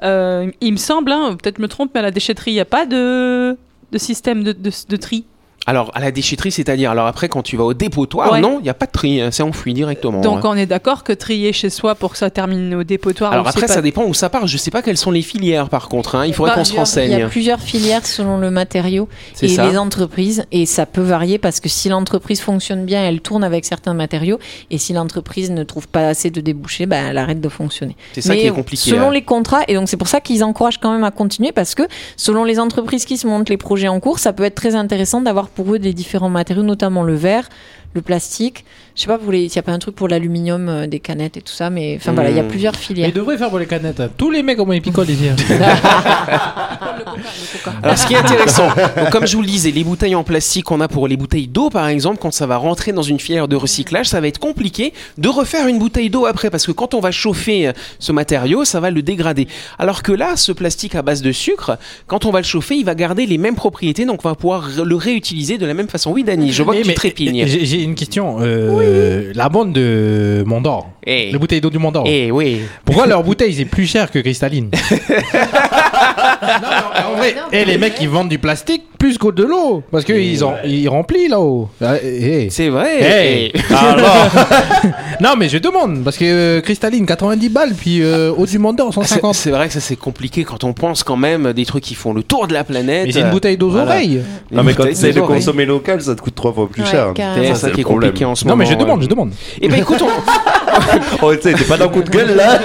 Euh, 0.04 0.13
il 0.62 0.72
me 0.72 0.78
semble, 0.78 1.12
hein, 1.12 1.36
peut-être 1.42 1.60
me 1.60 1.68
trompe, 1.68 1.92
mais 1.94 2.00
à 2.00 2.04
la 2.04 2.12
déchetterie, 2.12 2.52
il 2.52 2.56
n'y 2.56 2.60
a 2.60 2.66
pas 2.66 2.86
de, 2.86 3.58
de 3.92 3.98
système 3.98 4.44
de 4.44 4.96
tri. 4.98 5.26
Alors 5.66 5.92
à 5.94 6.02
la 6.02 6.12
déchetterie, 6.12 6.52
c'est-à-dire 6.52 6.92
alors 6.92 7.08
après 7.08 7.30
quand 7.30 7.42
tu 7.42 7.56
vas 7.56 7.64
au 7.64 7.74
dépotoir, 7.74 8.34
Ouais. 8.34 8.42
non, 8.42 8.58
il 8.60 8.66
y 8.66 8.70
a 8.70 8.74
pas 8.74 8.86
de 8.86 8.92
tri, 8.92 9.22
hein, 9.22 9.30
c'est 9.32 9.44
enfoui 9.44 9.74
directement. 9.74 10.20
Donc 10.22 10.40
hein. 10.40 10.50
on 10.52 10.56
est 10.56 10.66
d'accord 10.66 11.04
que 11.06 11.14
trier 11.14 11.54
chez 11.54 11.70
soi 11.70 11.96
pour 11.96 12.12
que 12.12 12.18
ça 12.18 12.30
termine 12.30 12.76
au 12.76 12.84
dépotoir. 12.84 13.32
Alors 13.32 13.48
après, 13.48 13.68
ça 13.68 13.82
dépend 13.82 14.04
où 14.04 14.14
ça 14.14 14.30
part. 14.30 14.46
Je 14.48 14.58
sais 14.58 14.72
pas 14.72 14.82
quelles 14.82 14.98
sont 14.98 15.12
les 15.12 15.22
filières 15.22 15.70
par 15.70 15.88
contre. 15.88 16.16
hein. 16.16 16.26
Il 16.26 16.34
faudrait 16.34 16.52
Bah, 16.52 16.58
qu'on 16.58 16.64
se 16.66 16.72
Il 16.72 16.76
y 16.76 16.78
a 16.78 16.82
renseigne. 16.82 17.28
plusieurs 17.30 17.62
filières 17.62 18.06
selon 18.06 18.38
le 18.38 18.52
matériau 18.52 19.08
et 19.42 19.48
ça. 19.48 19.70
les 19.70 19.78
entreprises 19.78 20.44
et 20.52 20.66
ça 20.66 20.86
peut 20.86 21.02
varier 21.02 21.38
parce 21.38 21.60
que 21.62 21.70
si 21.70 21.88
l'entreprise 21.88 22.42
fonctionne 22.42 22.84
bien, 22.86 23.02
elle 23.04 23.22
tourne 23.22 23.44
avec 23.46 23.64
certains 23.64 23.94
matériaux 23.94 24.40
et 24.70 24.78
si 24.78 24.92
l'entreprise 24.94 25.50
ne 25.52 25.64
trouve 25.64 25.88
pas 25.88 26.08
assez 26.08 26.30
de 26.30 26.42
débouchés, 26.42 26.86
bah, 26.88 26.98
elle 27.10 27.18
arrête 27.18 27.40
de 27.40 27.50
fonctionner. 27.50 27.96
C'est 28.14 28.22
ça 28.22 28.34
Mais 28.34 28.42
qui 28.42 28.48
est 28.48 28.52
compliqué. 28.52 28.90
Selon 28.90 29.10
hein. 29.10 29.14
les 29.14 29.22
contrats, 29.22 29.62
et 29.68 29.76
donc 29.76 29.88
c'est 29.88 29.98
pour 29.98 30.08
ça 30.10 30.20
qu'ils 30.20 30.44
encouragent 30.44 30.80
quand 30.80 30.92
même 30.92 31.04
à 31.06 31.12
continuer 31.12 31.52
parce 31.54 31.74
que 31.74 31.84
selon 32.18 32.44
les 32.44 32.60
entreprises 32.60 33.06
qui 33.06 33.18
se 33.18 33.28
montent 33.28 33.50
les 33.50 33.58
projets 33.58 33.88
en 33.88 34.00
cours, 34.02 34.20
ça 34.20 34.34
peut 34.34 34.44
être 34.44 34.56
très 34.56 34.76
intéressant 34.76 35.22
d'avoir 35.22 35.48
pour 35.56 35.74
eux 35.74 35.80
des 35.80 35.94
différents 35.94 36.30
matériaux, 36.30 36.64
notamment 36.64 37.04
le 37.04 37.16
verre, 37.16 37.50
le 37.94 38.02
plastique. 38.02 38.66
Je 38.96 39.02
sais 39.02 39.08
pas, 39.08 39.18
pour 39.18 39.32
les- 39.32 39.50
s'il 39.50 39.58
n'y 39.58 39.60
a 39.60 39.64
pas 39.64 39.72
un 39.72 39.80
truc 39.80 39.96
pour 39.96 40.08
l'aluminium, 40.08 40.70
euh, 40.70 40.88
des 40.88 41.00
canettes 41.00 41.38
et 41.38 41.42
tout 41.42 41.54
ça, 41.54 41.70
mais 41.70 41.96
enfin 42.00 42.12
voilà, 42.12 42.30
il 42.30 42.36
y 42.36 42.40
a 42.40 42.44
Hmm. 42.44 42.48
plusieurs 42.48 42.74
Mais 42.74 42.80
filières. 42.80 43.08
ils 43.10 43.14
devraient 43.14 43.38
faire 43.38 43.50
pour 43.50 43.60
les 43.60 43.66
canettes. 43.66 44.00
hein. 44.00 44.10
Tous 44.18 44.30
les 44.30 44.44
mecs, 44.44 44.58
comment 44.58 44.74
ils 44.74 44.82
picolent 44.82 45.10
ici. 45.10 45.28
hein. 45.30 45.36
Alors, 47.84 47.98
ce 47.98 48.08
qui 48.08 48.14
est 48.14 48.18
intéressant, 48.18 48.68
donc, 48.68 49.10
comme 49.12 49.28
je 49.28 49.36
vous 49.36 49.42
le 49.42 49.48
disais, 49.48 49.72
les 49.72 49.84
bouteilles 49.84 50.16
en 50.16 50.24
plastique 50.24 50.66
qu'on 50.66 50.82
a 50.82 50.88
pour 50.88 51.08
les 51.08 51.18
bouteilles 51.18 51.48
d'eau, 51.48 51.70
par 51.70 51.88
exemple, 51.88 52.18
quand 52.22 52.32
ça 52.32 52.46
va 52.46 52.58
rentrer 52.58 52.92
dans 52.94 53.02
une 53.02 53.20
filière 53.20 53.48
de 53.48 53.56
recyclage, 53.56 54.08
ça 54.08 54.22
va 54.22 54.28
être 54.28 54.40
compliqué 54.40 54.94
de 55.18 55.30
refaire 55.30 55.68
une 55.68 55.80
bouteille 55.80 56.10
d'eau 56.10 56.26
après, 56.26 56.50
parce 56.50 56.66
que 56.66 56.72
quand 56.72 56.94
on 56.94 57.00
va 57.00 57.12
chauffer 57.12 57.68
euh, 57.68 57.74
ce 58.00 58.12
matériau, 58.12 58.66
ça 58.66 58.80
va 58.80 58.92
le 58.92 59.02
dégrader. 59.02 59.48
Alors 59.80 60.04
que 60.04 60.12
là, 60.12 60.36
ce 60.36 60.52
plastique 60.52 60.96
à 60.96 61.02
base 61.02 61.22
de 61.22 61.32
sucre, 61.32 61.78
quand 62.08 62.26
on 62.26 62.32
va 62.32 62.40
le 62.40 62.46
chauffer, 62.46 62.76
il 62.76 62.86
va 62.86 62.96
garder 62.96 63.26
les 63.26 63.38
mêmes 63.38 63.56
propriétés, 63.56 64.06
donc 64.06 64.26
on 64.26 64.30
va 64.30 64.36
pouvoir 64.36 64.70
le 64.84 64.96
réutiliser 64.96 65.58
de 65.58 65.66
la 65.66 65.74
même 65.74 65.88
façon. 65.88 66.12
Oui, 66.12 66.24
Dani, 66.24 66.52
je 66.52 66.64
vois 66.64 66.76
que 66.76 66.82
tu 66.82 66.88
mais, 66.88 66.94
trépignes. 66.94 67.46
J'ai 67.48 67.66
j'ai 67.66 67.83
une 67.84 67.96
question. 67.96 68.38
Euh, 68.42 69.32
La 69.36 69.50
bande 69.50 69.74
de 69.74 70.44
Mondor, 70.46 70.90
Eh, 71.06 71.32
les 71.32 71.38
bouteilles 71.38 71.62
d'eau 71.62 71.70
du 71.70 71.78
Mondor. 71.80 72.06
eh, 72.08 72.32
oui. 72.32 72.62
Pourquoi 72.86 73.06
leur 73.08 73.24
bouteille 73.24 73.54
c'est 73.54 73.66
plus 73.66 73.86
cher 73.88 74.10
que 74.12 74.20
cristalline? 74.20 74.70
En 76.44 77.16
vrai, 77.18 77.36
et 77.52 77.66
les 77.66 77.78
mecs 77.78 77.96
ils 78.02 78.10
vendent 78.10 78.30
du 78.30 78.40
plastique 78.40 78.84
plus 79.00 79.18
que 79.18 79.32
de 79.32 79.44
l'eau 79.44 79.84
parce 79.92 80.06
que 80.06 80.14
ils 80.14 80.44
ont 80.46 80.54
ils 80.66 80.88
remplissent 80.88 81.30
là-haut. 81.30 81.70
Ah, 81.84 81.96
eh, 82.02 82.46
eh. 82.46 82.50
C'est 82.50 82.70
vrai. 82.70 83.02
Hey. 83.02 83.52
Eh. 83.54 83.60
Non 85.22 85.36
mais 85.38 85.48
je 85.50 85.58
demande 85.58 86.04
parce 86.04 86.18
que 86.18 86.26
euh, 86.26 86.62
cristalline 86.62 87.06
90 87.06 87.50
balles 87.50 87.74
puis 87.74 88.02
euh, 88.02 88.32
eau 88.36 88.46
du 88.46 88.60
Mondor 88.60 88.90
C'est 88.94 89.02
150. 89.02 89.36
c'est 89.36 89.52
vrai 89.52 89.68
que 89.68 89.74
ça 89.74 89.80
c'est 89.80 89.96
compliqué 89.96 90.44
quand 90.44 90.64
on 90.64 90.74
pense 90.74 91.04
quand 91.04 91.16
même 91.18 91.54
des 91.54 91.66
trucs 91.66 91.84
qui 91.84 91.96
font 91.96 92.14
le 92.14 92.24
tour 92.24 92.48
de 92.48 92.54
la 92.54 92.64
planète. 92.64 93.06
Mais 93.08 93.12
c'est 93.12 93.22
une 93.22 93.30
bouteille 93.30 93.58
d'eau 93.58 93.68
aux 93.68 93.72
Voilà. 93.72 93.92
oreilles. 93.92 94.22
Une 94.52 94.58
Non, 94.58 94.64
mais 94.64 94.74
quand 94.74 94.84
tu 94.84 94.90
essayes 94.92 95.14
de 95.14 95.22
consommer 95.22 95.66
local, 95.66 96.02
ça 96.02 96.16
te 96.16 96.22
coûte 96.22 96.36
trois 96.36 96.54
fois 96.54 96.68
plus 96.70 96.84
Ouais, 96.84 96.90
cher. 96.90 97.14
C'est 97.16 97.56
Ça, 97.56 97.70
qui 97.72 97.82
est 97.82 97.84
compliqué 97.84 98.26
en 98.26 98.36
ce 98.36 98.46
Non 98.46 98.52
moment. 98.52 98.64
mais 98.64 98.66
je 98.70 98.76
demande, 98.78 98.98
ouais. 99.00 99.04
je 99.06 99.10
demande. 99.10 99.32
Eh 99.62 99.68
ben 99.70 99.80
écoute, 99.80 100.02
on- 100.02 100.08
Oh, 101.22 101.36
tu 101.36 101.42
sais, 101.42 101.54
t'es 101.54 101.64
pas 101.64 101.78
dans 101.78 101.86
le 101.86 101.92
coup 101.92 102.04
de 102.04 102.10
gueule 102.10 102.36
là 102.36 102.60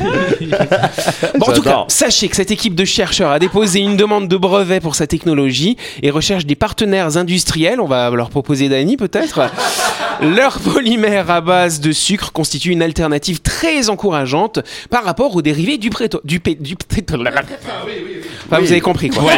Bon, 1.38 1.46
en 1.46 1.52
tout 1.52 1.62
cas, 1.62 1.84
sachez 1.88 2.28
que 2.28 2.36
cette 2.36 2.50
équipe 2.50 2.74
de 2.74 2.84
chercheurs 2.84 3.30
a 3.30 3.38
déposé 3.38 3.80
une 3.80 3.96
demande 3.96 4.28
de 4.28 4.36
brevet 4.36 4.80
pour 4.80 4.94
sa 4.94 5.06
technologie 5.06 5.76
et 6.02 6.10
recherche 6.10 6.46
des 6.46 6.54
partenaires 6.54 7.16
industriels. 7.16 7.80
On 7.80 7.86
va 7.86 8.10
leur 8.10 8.30
proposer 8.30 8.68
Dany 8.68 8.96
peut-être. 8.96 9.40
Leur 10.20 10.60
polymère 10.60 11.30
à 11.30 11.40
base 11.40 11.80
de 11.80 11.90
sucre 11.90 12.30
constitue 12.32 12.70
une 12.70 12.82
alternative 12.82 13.40
très 13.40 13.88
encourageante 13.88 14.60
par 14.88 15.02
rapport 15.02 15.34
aux 15.34 15.42
dérivés 15.42 15.78
du 15.78 15.90
préto... 15.90 16.20
du 16.22 16.38
pé... 16.38 16.54
du 16.54 16.76
Enfin, 18.46 18.60
vous 18.60 18.70
avez 18.70 18.80
compris 18.80 19.08
quoi. 19.08 19.32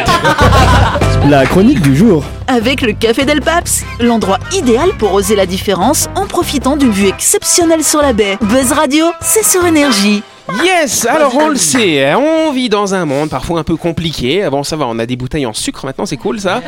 La 1.27 1.45
chronique 1.45 1.81
du 1.81 1.95
jour. 1.95 2.23
Avec 2.47 2.81
le 2.81 2.93
Café 2.93 3.25
Del 3.25 3.41
Paps, 3.41 3.83
l'endroit 3.99 4.39
idéal 4.53 4.89
pour 4.99 5.13
oser 5.13 5.35
la 5.35 5.45
différence 5.45 6.07
en 6.15 6.27
profitant 6.27 6.75
d'une 6.77 6.91
vue 6.91 7.07
exceptionnelle 7.07 7.83
sur 7.83 8.01
la 8.01 8.13
baie. 8.13 8.37
Buzz 8.41 8.71
Radio, 8.73 9.05
c'est 9.21 9.45
sur 9.45 9.65
énergie. 9.65 10.21
Yes, 10.63 11.07
alors 11.07 11.35
on 11.35 11.47
le 11.47 11.55
sait, 11.55 12.05
hein, 12.05 12.19
on 12.19 12.51
vit 12.51 12.69
dans 12.69 12.93
un 12.93 13.05
monde 13.05 13.29
parfois 13.29 13.59
un 13.59 13.63
peu 13.63 13.77
compliqué. 13.77 14.43
Avant 14.43 14.63
ça 14.63 14.75
va, 14.75 14.85
on 14.87 14.99
a 14.99 15.05
des 15.07 15.15
bouteilles 15.15 15.47
en 15.47 15.53
sucre 15.53 15.85
maintenant, 15.85 16.05
c'est 16.05 16.17
cool 16.17 16.39
ça. 16.39 16.61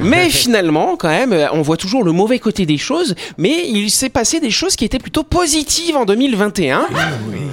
Mais 0.00 0.28
finalement, 0.30 0.96
quand 0.96 1.08
même, 1.08 1.48
on 1.52 1.62
voit 1.62 1.76
toujours 1.76 2.02
le 2.02 2.10
mauvais 2.10 2.40
côté 2.40 2.66
des 2.66 2.78
choses. 2.78 3.14
Mais 3.38 3.68
il 3.68 3.90
s'est 3.90 4.08
passé 4.08 4.40
des 4.40 4.50
choses 4.50 4.74
qui 4.74 4.84
étaient 4.84 4.98
plutôt 4.98 5.22
positives 5.22 5.96
en 5.96 6.04
2021. 6.04 6.86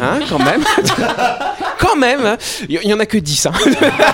Hein, 0.02 0.20
quand 0.28 0.40
même. 0.40 0.64
quand 1.80 1.96
même. 1.96 2.38
Il 2.68 2.84
y 2.84 2.94
en 2.94 3.00
a 3.00 3.06
que 3.06 3.20
10 3.20 3.46
hein. 3.46 3.52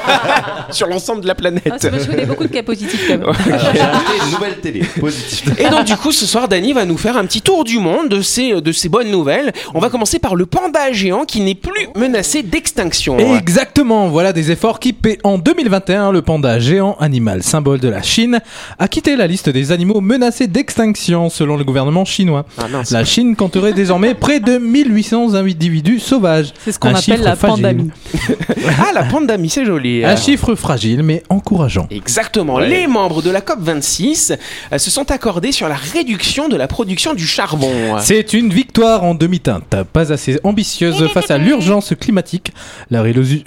sur 0.72 0.88
l'ensemble 0.88 1.22
de 1.22 1.27
la 1.27 1.36
planète. 1.36 1.63
Ah, 1.66 1.89
parce 1.89 2.08
y 2.08 2.22
a 2.22 2.25
beaucoup 2.25 2.44
de 2.44 2.51
cas 2.51 2.63
positifs 2.63 3.08
quand 3.08 3.20
même. 3.20 3.30
Acheté 3.30 3.80
une 4.25 4.32
nouvelle 4.32 4.60
télé, 4.60 4.84
positive. 5.00 5.56
Et 5.60 5.70
donc 5.70 5.86
du 5.86 5.96
coup, 5.96 6.12
ce 6.12 6.25
soir, 6.25 6.50
Dany 6.50 6.74
va 6.74 6.84
nous 6.84 6.98
faire 6.98 7.16
un 7.16 7.25
petit 7.25 7.42
tour 7.42 7.63
du 7.63 7.80
monde 7.80 8.10
de 8.10 8.22
ces, 8.22 8.60
de 8.62 8.72
ces 8.74 8.89
bonnes 8.89 9.12
nouvelles. 9.12 9.54
On 9.74 9.80
va 9.80 9.89
commencer 9.89 10.20
par 10.20 10.36
le 10.36 10.46
panda 10.46 10.92
géant 10.92 11.24
qui 11.24 11.37
n'est 11.46 11.56
plus 11.56 11.88
menacé 11.96 12.44
d'extinction. 12.44 13.17
Exactement, 13.38 14.08
voilà 14.08 14.34
des 14.34 14.51
efforts 14.51 14.79
qui 14.79 14.94
paient. 14.94 15.20
En 15.24 15.38
2021, 15.38 16.12
le 16.12 16.22
panda 16.22 16.60
géant, 16.60 16.96
animal 17.00 17.44
symbole 17.44 17.79
de 17.79 17.89
la 17.89 18.01
Chine, 18.01 18.39
a 18.79 18.88
quitté 18.88 19.15
la 19.15 19.27
liste 19.27 19.50
des 19.50 19.72
animaux 19.72 20.01
menacés 20.01 20.48
d'extinction 20.48 21.29
selon 21.29 21.58
le 21.58 21.63
gouvernement 21.63 22.06
chinois. 22.06 22.46
Ah. 22.58 22.65
La 22.91 23.06
Chine 23.06 23.36
compterait 23.36 23.74
désormais 23.74 24.13
près 24.20 24.39
de 24.39 24.58
1800 24.58 25.34
individus 25.34 26.00
sauvages. 26.00 26.53
C'est 26.63 26.72
ce 26.72 26.79
qu'on 26.79 26.94
appelle 26.94 27.22
la 27.22 27.36
fragile. 27.36 27.63
pandamie. 27.63 27.91
Ah, 28.79 28.91
la 28.94 29.03
pandamie, 29.03 29.50
c'est 29.50 29.65
joli. 29.65 30.03
Un 30.03 30.15
chiffre 30.15 30.53
fragile 30.56 31.01
mais 31.03 31.24
encourageant. 31.29 31.88
Exactement. 31.89 32.60
Les 32.60 32.88
membres 32.88 33.22
de 33.22 33.29
la 33.29 33.41
COP26 33.41 34.38
euh, 34.72 34.77
se 34.77 34.91
sont 34.91 35.10
accordés 35.12 35.51
sur 35.51 35.67
la 35.67 35.75
réduction 35.75 36.50
de 36.50 36.56
la 36.56 36.67
production 36.67 37.13
du 37.13 37.25
charbon. 37.25 37.72
C'est 38.00 38.34
une 38.34 38.50
victoire 38.50 39.03
en 39.03 39.15
demi-teinte, 39.15 39.75
pas 39.94 40.12
assez 40.12 40.39
ambitieuse 40.44 41.08
face 41.13 41.26
à 41.31 41.38
l'urgence 41.38 41.93
climatique. 42.00 42.51
La, 42.91 43.03
rélosu- 43.03 43.43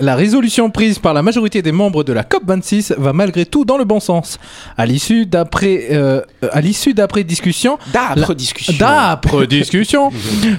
la 0.00 0.14
résolution 0.16 0.70
prise 0.70 0.98
par 0.98 1.14
la 1.14 1.22
majorité 1.22 1.62
des 1.62 1.72
membres 1.72 2.04
de 2.04 2.12
la 2.12 2.22
COP26 2.22 2.94
va 2.98 3.12
malgré 3.12 3.46
tout 3.46 3.64
dans 3.64 3.76
le 3.78 3.84
bon 3.84 4.00
sens. 4.00 4.38
À 4.76 4.86
l'issue 4.86 5.26
d'après 5.26 5.88
euh, 5.92 6.20
à 6.52 6.60
l'issue 6.60 6.94
d'après 6.94 7.24
discussion, 7.24 7.78
D'âpres 7.92 8.28
La- 8.30 8.34
discussions. 8.34 8.74
D'âpres 8.78 9.44
discussions. 9.46 10.10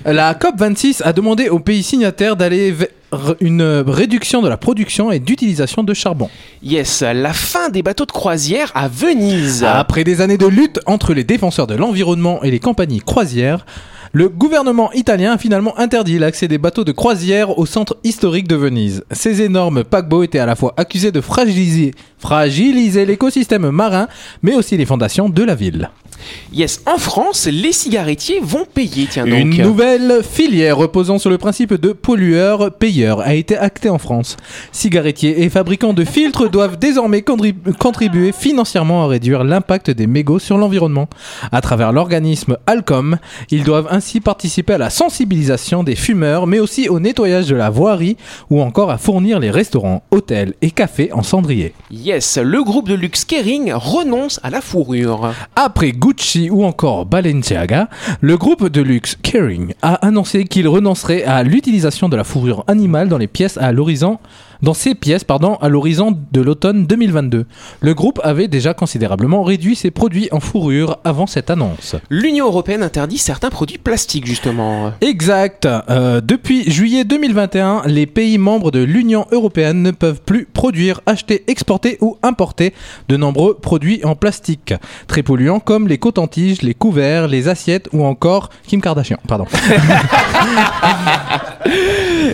La 0.06 0.34
COP26 0.34 1.02
a 1.04 1.14
demandé 1.14 1.50
aux 1.50 1.60
pays 1.60 1.84
signataires 1.84 2.36
d'aller 2.36 2.72
vers 2.72 2.88
une 3.40 3.62
réduction 3.88 4.42
de 4.42 4.50
la 4.50 4.58
production 4.58 5.12
et 5.12 5.20
d'utilisation 5.20 5.84
de 5.84 5.94
charbon. 5.94 6.30
Yes, 6.64 7.02
la 7.02 7.32
fin 7.34 7.70
des 7.70 7.82
bateaux 7.82 8.06
de 8.06 8.12
croisière 8.12 8.72
à 8.76 8.88
Venise. 8.90 9.64
Après 9.64 10.04
des 10.04 10.20
années 10.22 10.38
de 10.38 10.48
lutte 10.48 10.80
entre 10.86 11.14
les 11.14 11.24
défenseurs 11.24 11.68
de 11.68 11.76
l'environnement 11.76 12.44
et 12.44 12.52
les 12.52 12.60
compagnies 12.60 13.00
croisières, 13.00 13.66
le 14.16 14.30
gouvernement 14.30 14.94
italien 14.94 15.34
a 15.34 15.38
finalement 15.38 15.78
interdit 15.78 16.20
l'accès 16.20 16.48
des 16.48 16.58
bateaux 16.58 16.86
de 16.86 16.94
croisière 16.94 17.60
au 17.60 17.66
centre 17.66 17.98
historique 18.06 18.48
de 18.48 18.56
Venise. 18.56 19.04
Ces 19.12 19.42
énormes 19.42 19.84
paquebots 19.84 20.24
étaient 20.24 20.40
à 20.40 20.46
la 20.46 20.56
fois 20.56 20.74
accusés 20.78 21.12
de 21.12 21.20
fragiliser, 21.20 21.94
fragiliser 22.26 23.06
l'écosystème 23.06 23.70
marin, 23.70 24.08
mais 24.42 24.56
aussi 24.56 24.76
les 24.78 24.88
fondations 24.88 25.30
de 25.30 25.44
la 25.44 25.54
ville. 25.54 25.92
Yes, 26.52 26.82
en 26.88 26.98
France, 26.98 27.48
les 27.52 27.72
cigarettiers 27.72 28.40
vont 28.42 28.66
payer, 28.66 29.06
tiens 29.08 29.28
donc. 29.28 29.40
Une 29.40 29.62
nouvelle 29.62 30.22
filière 30.24 30.76
reposant 30.78 31.20
sur 31.20 31.30
le 31.30 31.38
principe 31.38 31.76
de 31.76 31.92
pollueur-payeur 31.92 33.20
a 33.20 33.36
été 33.36 33.56
actée 33.58 33.90
en 33.90 34.00
France. 34.00 34.38
Cigarettiers 34.72 35.44
et 35.44 35.50
fabricants 35.50 35.94
de 35.94 36.04
filtres 36.04 36.50
doivent 36.50 36.80
désormais 36.80 37.20
contrib- 37.20 37.74
contribuer 37.78 38.32
financièrement 38.32 39.04
à 39.04 39.08
réduire 39.08 39.44
l'impact 39.44 39.92
des 39.92 40.08
mégots 40.08 40.40
sur 40.40 40.58
l'environnement. 40.58 41.08
À 41.52 41.62
travers 41.62 41.92
l'organisme 41.92 42.58
Alcom, 42.66 43.18
ils 43.52 43.64
doivent 43.64 43.90
ainsi 43.92 44.20
participer 44.20 44.74
à 44.74 44.80
la 44.80 44.90
sensibilisation 44.90 45.84
des 45.84 45.96
fumeurs, 45.96 46.48
mais 46.48 46.60
aussi 46.60 46.90
au 46.90 47.00
nettoyage 47.00 47.48
de 47.48 47.56
la 47.56 47.70
voirie 47.70 48.18
ou 48.50 48.62
encore 48.62 48.90
à 48.90 48.98
fournir 48.98 49.40
les 49.40 49.52
restaurants, 49.52 50.02
hôtels 50.10 50.54
et 50.64 50.72
cafés 50.72 51.12
en 51.14 51.22
cendrier. 51.22 51.74
Yes, 51.92 52.15
le 52.16 52.64
groupe 52.64 52.88
de 52.88 52.94
luxe 52.94 53.26
Kering 53.26 53.74
renonce 53.74 54.40
à 54.42 54.50
la 54.50 54.62
fourrure. 54.62 55.34
Après 55.58 55.92
Gucci 55.92 56.50
ou 56.50 56.64
encore 56.64 57.06
Balenciaga, 57.06 57.90
le 58.22 58.38
groupe 58.38 58.70
de 58.70 58.82
luxe 58.82 59.18
Kering 59.22 59.74
a 59.82 59.96
annoncé 59.96 60.46
qu'il 60.46 60.70
renoncerait 60.70 61.24
à 61.24 61.44
l'utilisation 61.44 62.08
de 62.08 62.16
la 62.16 62.24
fourrure 62.24 62.64
animale 62.68 63.10
dans 63.10 63.18
les 63.18 63.28
pièces 63.28 63.58
à 63.58 63.74
l'horizon 63.74 64.20
dans 64.66 64.74
ces 64.74 64.96
pièces 64.96 65.24
pardon, 65.24 65.56
à 65.62 65.70
l'horizon 65.70 66.18
de 66.32 66.42
l'automne 66.42 66.88
2022. 66.88 67.46
Le 67.80 67.94
groupe 67.94 68.20
avait 68.24 68.48
déjà 68.48 68.74
considérablement 68.74 69.44
réduit 69.44 69.76
ses 69.76 69.92
produits 69.92 70.28
en 70.32 70.40
fourrure 70.40 70.98
avant 71.04 71.28
cette 71.28 71.52
annonce. 71.52 71.96
L'Union 72.10 72.48
européenne 72.48 72.82
interdit 72.82 73.20
certains 73.20 73.52
produits 73.52 73.78
plastiques, 73.78 74.26
justement. 74.26 74.92
Exact. 75.02 75.66
Euh, 75.68 76.20
depuis 76.20 76.70
juillet 76.70 77.04
2021, 77.04 77.84
les 77.86 78.08
pays 78.08 78.40
membres 78.40 78.72
de 78.72 78.80
l'Union 78.80 79.28
européenne 79.32 79.84
ne 79.84 79.92
peuvent 79.92 80.22
plus 80.26 80.46
produire, 80.52 81.02
acheter, 81.06 81.44
exporter 81.48 82.00
ou 82.02 82.18
importer 82.24 82.74
de 83.08 83.18
nombreux 83.18 83.54
produits 83.54 84.04
en 84.04 84.16
plastique 84.16 84.74
très 85.08 85.22
polluants 85.22 85.60
comme 85.60 85.88
les 85.88 86.00
cotons-tiges, 86.00 86.64
les 86.64 86.74
couverts, 86.74 87.28
les 87.28 87.48
assiettes 87.48 87.88
ou 87.94 88.04
encore 88.04 88.50
Kim 88.66 88.82
Kardashian. 88.82 89.20
Pardon. 89.28 89.46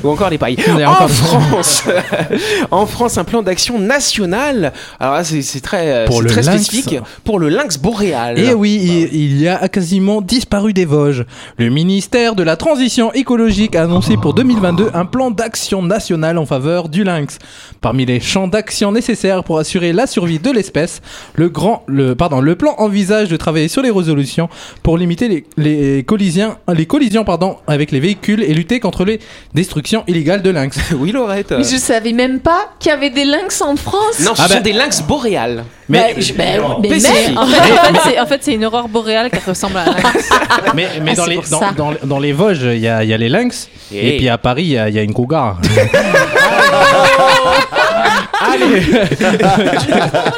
Ou 0.04 0.10
encore 0.10 0.30
les 0.30 0.38
pailles. 0.38 0.58
En 0.86 1.08
France, 1.08 1.84
en 2.72 2.86
France, 2.86 3.18
un 3.18 3.24
plan 3.24 3.42
d'action 3.42 3.80
national. 3.80 4.74
Alors 5.00 5.16
là, 5.16 5.24
c'est 5.24 5.62
très, 5.62 6.06
Pour 6.06 6.24
très 6.26 6.42
lynx. 6.42 6.64
spécifique 6.66 7.00
pour 7.24 7.40
le 7.40 7.50
lynx 7.50 7.78
boréal. 7.78 8.40
Et 8.40 8.54
oui, 8.54 8.80
il, 8.82 9.16
il 9.16 9.42
y 9.42 9.48
a 9.48 9.68
quasiment 9.68 10.22
disparu 10.22 10.74
des 10.74 10.86
Vosges. 10.86 11.26
Le 11.58 11.70
ministère 11.70 12.36
de 12.36 12.44
la 12.44 12.56
Transition 12.56 13.12
écologique 13.14 13.76
a 13.76 13.84
annoncé 13.84 14.18
pour 14.18 14.34
2022 14.34 14.90
un 14.94 15.06
plan 15.06 15.32
d'action 15.32 15.82
national 15.82 16.38
en 16.38 16.46
faveur 16.46 16.90
du 16.90 17.04
lynx. 17.04 17.38
Parmi 17.82 18.06
les 18.06 18.20
champs 18.20 18.48
d'action 18.48 18.92
nécessaires 18.92 19.44
pour 19.44 19.58
assurer 19.60 19.94
la 19.94 20.08
survie 20.08 20.40
de 20.40 20.52
l'espèce, 20.52 21.02
le, 21.36 21.50
grand, 21.50 21.84
le, 21.88 22.16
pardon, 22.16 22.40
le 22.40 22.56
plan 22.56 22.76
envisage 22.78 23.30
de 23.30 23.38
travailler 23.38 23.68
sur 23.68 23.82
les 23.82 23.92
résolutions 23.92 24.50
pour 24.84 24.98
limiter 24.98 25.28
les, 25.28 25.46
les 25.58 26.04
collisions, 26.04 26.56
les 26.74 26.86
collisions 26.86 27.24
pardon, 27.24 27.58
avec 27.68 27.92
les 27.92 28.00
véhicules 28.00 28.44
et 28.44 28.54
lutter 28.54 28.80
contre 28.80 29.06
les 29.06 29.20
destructions 29.54 29.81
illégales 30.08 30.42
de 30.42 30.50
lynx. 30.50 30.78
Oui, 30.96 31.12
Laurette. 31.12 31.52
Mais 31.52 31.64
je 31.64 31.78
savais 31.78 32.14
même 32.14 32.40
pas 32.40 32.72
qu'il 32.80 32.90
y 32.92 32.94
avait 32.94 33.10
des 33.10 33.26
lynx 33.26 33.62
en 33.62 33.76
France. 33.76 34.20
Non, 34.20 34.36
ce 34.36 34.42
Ah 34.44 34.48
sont 34.48 34.54
bah- 34.56 34.60
des 34.62 34.74
lynx 34.74 35.02
boréales. 35.02 35.64
Mais, 35.90 36.16
je- 36.18 36.34
bah, 36.34 36.44
mais 36.82 36.90
merde. 36.90 37.38
En 37.38 37.46
fait, 37.46 38.20
en 38.20 38.26
fait, 38.26 38.40
c'est- 38.44 38.54
une 38.54 38.66
aurore 38.66 38.88
boréale 38.88 39.30
qui 39.30 39.40
ressemble 39.50 39.78
à 39.78 39.82
un 39.82 39.86
lynx. 39.86 40.30
Mais, 40.76 40.88
mais 41.02 41.12
Ah, 41.14 41.16
dans, 41.16 41.26
les, 41.26 41.36
pour 41.36 41.44
dans, 41.50 41.60
ça. 41.60 41.72
dans- 41.76 41.94
dans 42.04 42.20
les 42.20 42.32
Vosges, 42.34 42.64
il 42.64 42.80
y 42.80 42.88
a, 42.88 43.04
il 43.04 43.10
y 43.10 43.14
a 43.14 43.18
les 43.18 43.28
lynx. 43.30 43.68
Et- 43.92 44.16
Et 44.16 44.18
puis 44.18 44.30
à 44.30 44.38
Paris, 44.38 44.64
il 44.64 44.70
y 44.70 44.78
a, 44.78 44.88
il 44.90 44.96
y 44.96 45.00
a 45.00 45.02
une 45.04 45.14
cougar. 45.14 45.60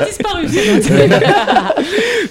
disparu. 0.08 0.48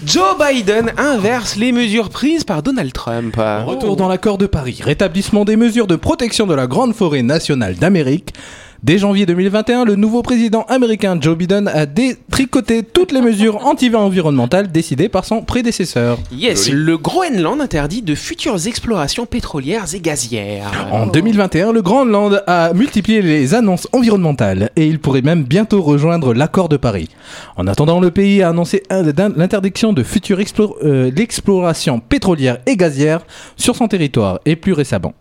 Joe 0.05 0.37
Biden 0.37 0.93
inverse 0.99 1.55
les 1.55 1.71
mesures 1.71 2.09
prises 2.09 2.43
par 2.43 2.65
Donald 2.65 2.93
Trump. 2.93 3.37
Retour 3.37 3.95
dans 3.95 4.09
l'accord 4.09 4.37
de 4.37 4.47
Paris. 4.47 4.81
Rétablissement 4.83 5.45
des 5.45 5.55
mesures 5.55 5.87
de 5.87 5.95
protection 5.95 6.47
de 6.47 6.55
la 6.55 6.67
grande 6.67 6.93
forêt 6.93 7.23
nationale 7.23 7.77
d'Amérique. 7.77 8.35
Dès 8.83 8.99
janvier 8.99 9.27
2021, 9.27 9.85
le 9.85 9.95
nouveau 9.95 10.23
président 10.23 10.63
américain 10.69 11.17
Joe 11.21 11.37
Biden 11.37 11.69
a 11.69 11.87
détricoté 11.87 12.83
toutes 12.83 13.13
les 13.13 13.21
mesures 13.21 13.65
anti-environnementales 13.65 14.73
décidées 14.73 15.09
par 15.09 15.25
son 15.25 15.43
prédécesseur. 15.43 16.19
Yes, 16.33 16.69
le 16.69 16.99
Groenland 16.99 17.61
interdit 17.61 18.03
de 18.03 18.17
futures 18.17 18.67
explorations 18.67 19.25
pétrolières 19.25 19.85
et 19.95 20.01
gazières. 20.01 20.69
En 20.91 21.07
2021, 21.07 21.71
le 21.71 21.81
Groenland 21.81 22.43
a 22.49 22.73
multiplié 22.73 23.23
les 23.23 23.55
annonces 23.55 23.87
environnementales 23.93 24.71
et 24.75 24.89
il 24.89 24.99
pourrait 24.99 25.23
même 25.23 25.45
bientôt 25.45 25.81
rejoindre 25.81 26.35
l'accord 26.35 26.69
de 26.69 26.77
Paris. 26.77 27.09
En 27.57 27.69
attendant, 27.69 28.01
le 28.01 28.11
pays 28.11 28.43
a 28.43 28.49
annoncé 28.49 28.83
l'interdiction 28.91 29.93
de 29.93 30.03
futures 30.03 30.41
explo- 30.41 30.75
euh, 30.83 31.09
l'exploration 31.15 32.01
pétrolière 32.01 32.59
et 32.67 32.77
gazière 32.77 33.21
sur 33.57 33.77
son 33.77 33.87
territoire 33.87 34.41
et 34.45 34.57
plus 34.57 34.73
récemment. 34.73 35.13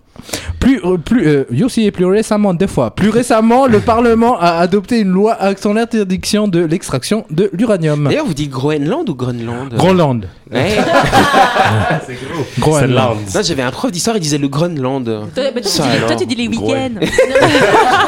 Plus, 0.60 0.80
euh, 0.86 0.98
plus, 0.98 1.28
euh, 1.28 1.46
aussi 1.66 1.86
et 1.86 1.92
plus 1.92 2.06
récemment, 2.06 2.54
deux 2.54 2.68
fois. 2.68 2.92
Plus 2.96 3.10
récemment, 3.10 3.66
le 3.68 3.80
Parlement 3.80 4.38
a 4.40 4.58
adopté 4.60 5.00
une 5.00 5.10
loi 5.12 5.34
actant 5.34 5.74
l'interdiction 5.74 6.48
de 6.48 6.60
l'extraction 6.64 7.26
de 7.32 7.50
l'uranium. 7.54 8.06
D'ailleurs, 8.06 8.26
vous 8.26 8.34
dites 8.34 8.52
Groenland 8.52 9.10
ou 9.10 9.16
Groenland? 9.16 9.74
Groenland. 9.74 10.26
Ouais. 10.52 10.76
Groenland. 12.60 13.18
Non, 13.34 13.42
j'avais 13.44 13.62
un 13.64 13.72
prof 13.72 13.92
d'histoire, 13.92 14.18
il 14.18 14.20
disait 14.20 14.38
le 14.38 14.48
Groenland. 14.48 15.06
Toi, 15.06 15.24
bah, 15.36 15.62
toi, 15.62 15.64
Ça 15.64 15.84
tu 15.84 15.90
dis- 15.90 16.06
toi, 16.06 16.16
tu 16.16 16.26
dis 16.26 16.36
les 16.36 16.48
week-ends. 16.48 16.90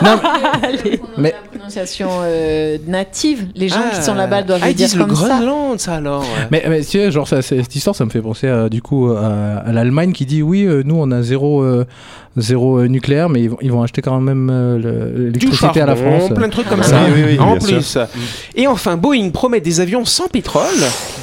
Non, 0.04 0.20
mais 1.18 1.34
prononciation 1.52 2.10
euh, 2.24 2.78
native. 2.88 3.48
Les 3.56 3.70
gens 3.70 3.78
qui 3.92 3.98
Ah. 4.00 4.02
sont 4.02 4.14
là-bas 4.16 4.44
doivent 4.44 4.60
ah, 4.62 4.66
le 4.68 4.72
ils 4.72 4.76
dire 4.76 4.88
disent 4.88 4.98
le 4.98 5.06
comme 5.06 5.16
ça. 5.16 5.28
Groenland, 5.28 5.80
ça 5.80 5.96
alors. 5.96 6.22
ouais. 6.22 6.28
Mais, 6.52 6.64
mais 6.68 6.80
tu 6.82 6.88
sais, 6.92 7.12
genre, 7.12 7.28
ça, 7.28 7.42
c'est- 7.42 7.62
cette 7.62 7.76
histoire, 7.76 7.96
ça 7.96 8.06
me 8.06 8.10
fait 8.10 8.22
penser 8.22 8.48
à, 8.48 8.70
du 8.70 8.82
coup 8.82 9.10
à, 9.12 9.60
à 9.66 9.72
l'Allemagne 9.72 10.12
qui 10.12 10.26
dit 10.26 10.42
oui, 10.42 10.64
euh, 10.66 10.84
nous 10.86 10.96
on 10.98 11.10
a 11.12 11.22
zéro, 11.22 11.62
euh, 11.64 11.86
zéro 12.36 12.80
euh, 12.80 12.88
nucléaire, 12.88 13.30
mais 13.30 13.42
ils 13.44 13.50
vont, 13.50 13.58
ils 13.62 13.72
vont 13.72 13.84
acheter 13.84 14.02
quand 14.02 14.20
même 14.20 14.50
euh, 14.52 15.28
l'électricité 15.32 15.82
à 15.82 15.86
la 15.86 15.96
France. 15.96 16.30
plein 16.36 16.48
de 16.48 16.52
trucs 16.52 16.68
comme 16.68 16.80
Ah, 16.82 16.88
ça. 16.88 17.02
oui, 17.06 17.12
oui, 17.24 17.24
oui, 17.34 17.40
en 17.40 17.58
plus. 17.58 17.98
Et 18.56 18.66
enfin, 18.68 18.98
Boeing 18.98 19.30
promet 19.30 19.62
des 19.62 19.80
avions 19.82 20.04
sans 20.06 20.28
pétrole 20.28 20.66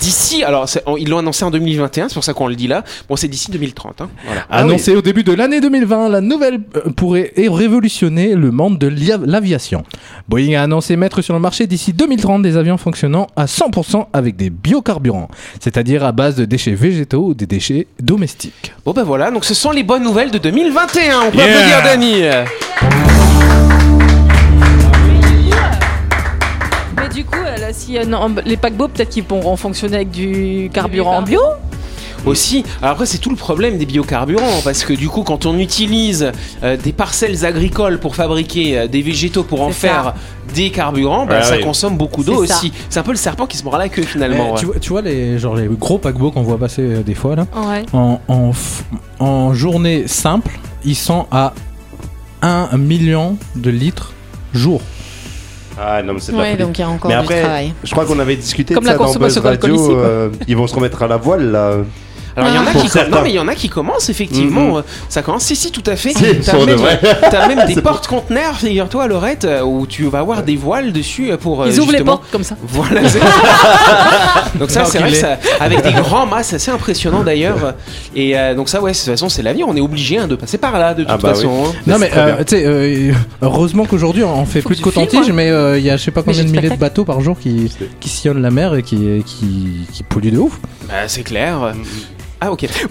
d'ici. 0.01 0.45
Alors, 0.45 0.67
ils 0.99 1.09
l'ont 1.09 1.19
annoncé 1.19 1.45
en 1.45 1.51
2021, 1.51 2.09
c'est 2.09 2.15
pour 2.15 2.23
ça 2.25 2.33
qu'on 2.33 2.47
le 2.47 2.55
dit 2.55 2.69
là. 2.69 2.85
Bon, 3.09 3.17
c'est 3.17 3.27
d'ici 3.29 3.51
2030. 3.51 4.01
hein. 4.03 4.09
Voilà. 4.25 4.43
Annoncé 4.51 4.95
au 4.95 5.03
début 5.03 5.25
de 5.25 5.33
l'année 5.33 5.61
2020, 5.61 6.09
la 6.11 6.21
nouvelle 6.21 6.61
euh, 6.77 6.91
pourrait 6.91 7.33
révolutionner 7.37 8.35
le 8.35 8.51
monde 8.53 8.79
de 8.79 8.87
l'aviation. 9.27 9.83
Boeing 10.29 10.55
a 10.59 10.63
annoncé 10.63 10.97
mettre 10.97 11.23
sur 11.23 11.35
le 11.35 11.41
marché 11.41 11.67
d'ici 11.67 11.93
2030 11.93 12.43
des 12.43 12.57
avions 12.57 12.77
fonctionnant 12.77 13.27
à 13.37 13.47
100% 13.47 14.07
avec 14.13 14.37
des 14.37 14.51
biocarburants, 14.51 15.29
c'est-à-dire 15.61 16.05
à 16.05 16.13
base 16.13 16.37
de 16.37 16.45
déchets 16.45 16.75
végétaux 16.75 17.27
ou 17.27 17.35
des 17.35 17.47
déchets 17.47 17.87
domestiques. 18.01 18.73
Bon, 18.85 18.93
ben 18.93 19.03
voilà. 19.03 19.31
Donc, 19.31 19.45
ce 19.45 19.55
sont 19.55 19.71
les 19.73 19.83
bonnes 19.83 20.05
nouvelles 20.05 20.31
de 20.31 20.39
2021. 20.71 21.21
On 21.27 21.31
peut 21.31 21.39
Yeah. 21.39 21.47
applaudir 21.47 21.83
Dany. 21.85 22.23
Mais 26.97 27.09
du 27.09 27.25
coup, 27.25 27.37
euh, 27.45 27.57
là, 27.57 27.73
si, 27.73 27.99
euh, 27.99 28.05
non, 28.05 28.35
les 28.45 28.57
paquebots, 28.57 28.89
peut-être 28.89 29.11
qu'ils 29.11 29.25
pourront 29.25 29.57
fonctionner 29.57 29.97
avec 29.97 30.11
du 30.11 30.71
carburant 30.73 31.23
bio. 31.23 31.41
Aussi, 32.27 32.65
alors 32.83 32.93
après 32.93 33.07
c'est 33.07 33.19
tout 33.19 33.31
le 33.31 33.37
problème 33.37 33.79
des 33.79 33.87
biocarburants 33.87 34.61
parce 34.63 34.85
que 34.85 34.93
du 34.93 35.09
coup 35.09 35.23
quand 35.23 35.47
on 35.47 35.59
utilise 35.59 36.33
euh, 36.63 36.77
des 36.77 36.93
parcelles 36.93 37.45
agricoles 37.47 37.99
pour 37.99 38.15
fabriquer 38.15 38.79
euh, 38.79 38.87
des 38.89 39.01
végétaux 39.03 39.43
pour 39.43 39.63
en 39.63 39.71
faire 39.71 40.15
des 40.55 40.71
carburants, 40.71 41.27
bah, 41.27 41.37
Ah 41.41 41.43
ça 41.43 41.57
oui. 41.57 41.63
consomme 41.63 41.97
beaucoup 41.97 42.23
d'eau 42.25 42.43
C'est 42.43 42.53
ça. 42.53 42.59
aussi. 42.59 42.73
C'est 42.89 43.01
un 43.01 43.03
peu 43.05 43.13
le 43.13 43.17
serpent 43.17 43.47
qui 43.47 43.57
se 43.57 43.65
mord 43.65 43.79
la 43.79 43.89
queue 43.89 44.03
finalement. 44.03 44.49
Eh, 44.49 44.53
ouais. 44.53 44.59
tu, 44.59 44.67
vois, 44.67 44.75
tu 44.81 44.89
vois 44.91 45.03
les, 45.03 45.39
genre 45.39 45.57
les 45.57 45.67
gros 45.69 45.99
paquebots 45.99 46.31
qu'on 46.33 46.43
voit 46.43 46.59
passer 46.59 46.83
euh, 46.83 47.03
des 47.03 47.15
fois 47.15 47.37
là 47.37 47.47
Ouais. 47.57 47.85
en, 47.93 48.21
en, 48.29 48.51
f- 48.51 48.83
en 49.19 49.55
journée 49.55 50.05
simple, 50.07 50.59
ils 50.85 50.97
sont 50.97 51.27
à 51.31 51.53
1 52.43 52.77
million 52.79 53.37
de 53.57 53.71
litres 53.71 54.13
jour. 54.53 54.81
Ah 55.83 56.03
non, 56.03 56.15
mais 56.15 56.21
c'est 56.21 56.33
pas 56.33 56.39
Ouais, 56.39 56.45
possible. 56.51 56.63
donc 56.67 56.79
il 56.79 56.81
y 56.81 56.85
a 56.85 56.89
encore 56.91 57.09
Mais 57.11 57.17
du 57.17 57.23
après, 57.23 57.41
travail. 57.43 57.73
je 57.85 57.91
crois 57.93 58.05
qu'on 58.05 58.19
avait 58.19 58.37
discuté 58.37 58.75
Comme 58.75 58.83
de 58.85 58.89
la 58.89 58.95
ça 58.95 58.99
dans 58.99 59.05
Buzz 59.05 59.13
consommation 59.15 59.41
d'alcool 59.43 59.71
Radio. 59.71 59.85
ici, 59.87 59.95
quoi. 59.95 60.03
euh, 60.05 60.29
ils 60.49 60.57
vont 60.57 60.67
se 60.67 60.75
remettre 60.75 61.03
à 61.03 61.07
la 61.07 61.17
voile 61.17 61.51
là. 61.53 61.77
Alors 62.37 62.49
il 62.51 62.55
y 62.55 62.59
en 62.59 62.63
a 62.67 62.71
Ah. 62.75 62.79
Qui 62.81 62.89
certains. 62.89 63.11
non 63.17 63.23
mais 63.23 63.31
il 63.31 63.35
y 63.37 63.39
en 63.39 63.49
a 63.49 63.55
qui 63.55 63.69
commencent 63.69 64.09
effectivement. 64.11 64.67
Mhm. 64.69 64.77
euh, 64.77 64.83
Ça 65.09 65.23
commence. 65.23 65.45
Si 65.45 65.57
si 65.57 65.71
tout 65.73 65.83
à 65.87 65.97
fait. 65.97 66.11
Si, 66.11 66.25
T'as 66.45 66.53
pour 66.53 66.63
de 66.67 66.73
même, 66.73 66.79
vrai. 66.79 67.01
t'as 67.31 67.49
même 67.49 67.67
des 67.75 67.81
portes-conteneurs, 67.83 68.57
figure-toi 68.57 69.07
Lorette, 69.09 69.45
euh, 69.45 69.63
où 69.63 69.87
tu 69.87 70.05
vas 70.05 70.21
avoir 70.21 70.43
des 70.43 70.57
voiles 70.57 70.93
dessus 70.93 71.33
euh, 71.33 71.37
pour. 71.37 71.67
Ils 71.67 71.81
ouvrent 71.81 71.93
les 71.93 72.03
portes 72.05 72.25
comme 72.31 72.45
ça. 72.45 72.57
Voilà. 72.63 73.09
c'est- 73.09 73.21
donc 74.59 74.71
ça, 74.71 74.85
c'est 74.85 74.99
vrai 74.99 75.11
que 75.11 75.17
ça, 75.17 75.39
avec 75.61 75.83
des 75.83 75.93
grands 75.93 76.27
mâts, 76.27 76.43
c'est 76.43 76.57
assez 76.57 76.71
impressionnant 76.71 77.23
d'ailleurs. 77.23 77.75
Et 78.15 78.39
euh, 78.39 78.55
donc 78.55 78.69
ça, 78.69 78.81
ouais, 78.81 78.93
de 78.93 78.97
toute 78.97 79.07
façon, 79.07 79.29
c'est 79.29 79.43
l'avenir. 79.43 79.67
On 79.69 79.77
est 79.77 79.81
obligé 79.81 80.19
hein, 80.19 80.27
de 80.29 80.37
passer 80.37 80.59
par 80.59 80.79
là, 80.79 80.95
de 80.95 81.03
toute 81.03 81.11
Ah 81.13 81.19
bah 81.19 81.31
façon. 81.35 81.49
oui. 81.65 81.69
hein. 81.69 81.81
Non 81.87 81.99
mais 81.99 82.11
euh, 82.17 82.45
tu 82.45 82.57
sais, 82.57 82.65
euh, 82.65 83.13
heureusement 83.43 83.85
qu'aujourd'hui 83.87 84.23
on 84.25 84.45
fait 84.47 84.61
Faut 84.61 84.69
plus 84.69 84.79
de 84.79 84.83
coton-tige, 84.83 85.25
filmes, 85.25 85.37
mais 85.37 85.49
il 85.79 85.85
y 85.85 85.91
a 85.91 85.97
je 85.97 86.03
sais 86.05 86.11
pas 86.11 86.23
combien 86.23 86.45
de 86.45 86.49
milliers 86.51 86.71
de 86.71 86.77
bateaux 86.77 87.05
par 87.05 87.21
jour 87.21 87.39
qui, 87.39 87.73
qui 88.01 88.09
sillonnent 88.09 88.43
la 88.43 88.51
mer 88.51 88.75
et 88.75 88.83
qui, 88.83 89.23
qui, 89.27 89.87
qui 89.93 90.03
polluent 90.03 90.31
de 90.33 90.39
ouf. 90.39 90.59
Bah, 90.89 90.95
c'est 91.09 91.23
clair. 91.23 91.59
Mm, 91.75 91.83
Ah 92.41 92.51
ok. 92.51 92.67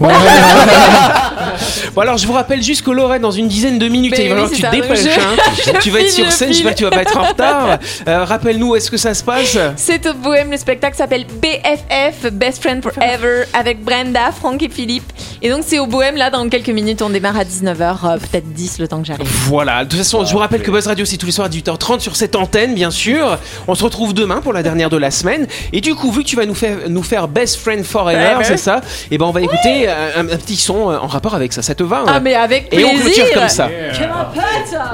Bon 1.94 2.02
alors 2.02 2.16
je 2.18 2.26
vous 2.26 2.32
rappelle 2.32 2.62
juste 2.62 2.82
que 2.84 2.90
Lorraine 2.90 3.22
dans 3.22 3.30
une 3.30 3.48
dizaine 3.48 3.78
de 3.78 3.88
minutes 3.88 4.14
Mais 4.16 4.24
il 4.24 4.28
va 4.28 4.34
falloir 4.36 4.50
que 4.50 4.54
tu 4.56 4.62
te 4.62 4.70
dépêches. 4.70 5.18
hein. 5.18 5.72
tu 5.82 5.90
vas 5.90 6.00
être 6.00 6.10
sur 6.10 6.24
je 6.26 6.30
scène, 6.30 6.48
j'espère 6.52 6.72
que 6.72 6.78
tu 6.78 6.84
vas 6.84 6.90
pas 6.90 7.02
être 7.02 7.16
en 7.16 7.24
retard. 7.24 7.78
Euh, 8.06 8.24
Rappelle-nous 8.24 8.68
où 8.70 8.76
est-ce 8.76 8.90
que 8.90 8.96
ça 8.96 9.12
se 9.14 9.24
passe? 9.24 9.58
C'est 9.76 10.06
au 10.06 10.14
Bohème, 10.14 10.50
le 10.50 10.56
spectacle 10.56 10.96
s'appelle 10.96 11.24
BFF, 11.24 12.30
Best 12.32 12.62
Friend 12.62 12.82
Forever, 12.82 13.44
avec 13.52 13.82
Brenda, 13.82 14.30
Franck 14.32 14.62
et 14.62 14.68
Philippe. 14.68 15.10
Et 15.42 15.48
donc 15.50 15.62
c'est 15.66 15.78
au 15.78 15.86
Bohème, 15.86 16.16
là, 16.16 16.30
dans 16.30 16.48
quelques 16.48 16.68
minutes, 16.68 17.02
on 17.02 17.10
démarre 17.10 17.38
à 17.38 17.44
19h, 17.44 18.18
peut-être 18.18 18.52
10 18.52 18.78
le 18.78 18.88
temps 18.88 19.00
que 19.00 19.06
j'arrive. 19.06 19.26
Voilà, 19.48 19.84
de 19.84 19.88
toute 19.90 19.98
façon, 19.98 20.24
je 20.24 20.32
vous 20.32 20.38
rappelle 20.38 20.62
que 20.62 20.70
Buzz 20.70 20.86
Radio, 20.86 21.04
c'est 21.04 21.16
tous 21.16 21.26
les 21.26 21.32
soirs 21.32 21.48
à 21.48 21.50
18h30 21.50 22.00
sur 22.00 22.14
cette 22.14 22.36
antenne, 22.36 22.74
bien 22.74 22.90
sûr. 22.90 23.38
On 23.66 23.74
se 23.74 23.82
retrouve 23.82 24.14
demain 24.14 24.40
pour 24.40 24.52
la 24.52 24.62
dernière 24.62 24.90
de 24.90 24.96
la 24.96 25.10
semaine. 25.10 25.46
Et 25.72 25.80
du 25.80 25.94
coup, 25.94 26.12
vu 26.12 26.22
que 26.22 26.28
tu 26.28 26.36
vas 26.36 26.46
nous 26.46 26.54
faire, 26.54 26.76
nous 26.88 27.02
faire 27.02 27.26
Best 27.26 27.56
Friend 27.56 27.82
Forever, 27.84 28.36
c'est 28.44 28.56
ça? 28.56 28.80
Et 29.10 29.18
ben, 29.18 29.26
on 29.26 29.30
va 29.32 29.39
écouter 29.40 29.88
un, 29.88 30.20
un 30.20 30.36
petit 30.36 30.56
son 30.56 30.90
euh, 30.90 30.98
en 30.98 31.06
rapport 31.06 31.34
avec 31.34 31.52
ça. 31.52 31.62
Ça 31.62 31.74
te 31.74 31.82
va 31.82 31.98
hein? 32.00 32.04
Ah 32.08 32.20
mais 32.20 32.34
avec 32.34 32.68
Et 32.72 32.84
on 32.84 32.90
plaisir. 32.90 33.24
clôture 33.24 33.34
comme 33.34 33.48
ça. 33.48 33.68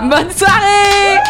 Bonne 0.03 0.31
soirée 0.31 1.21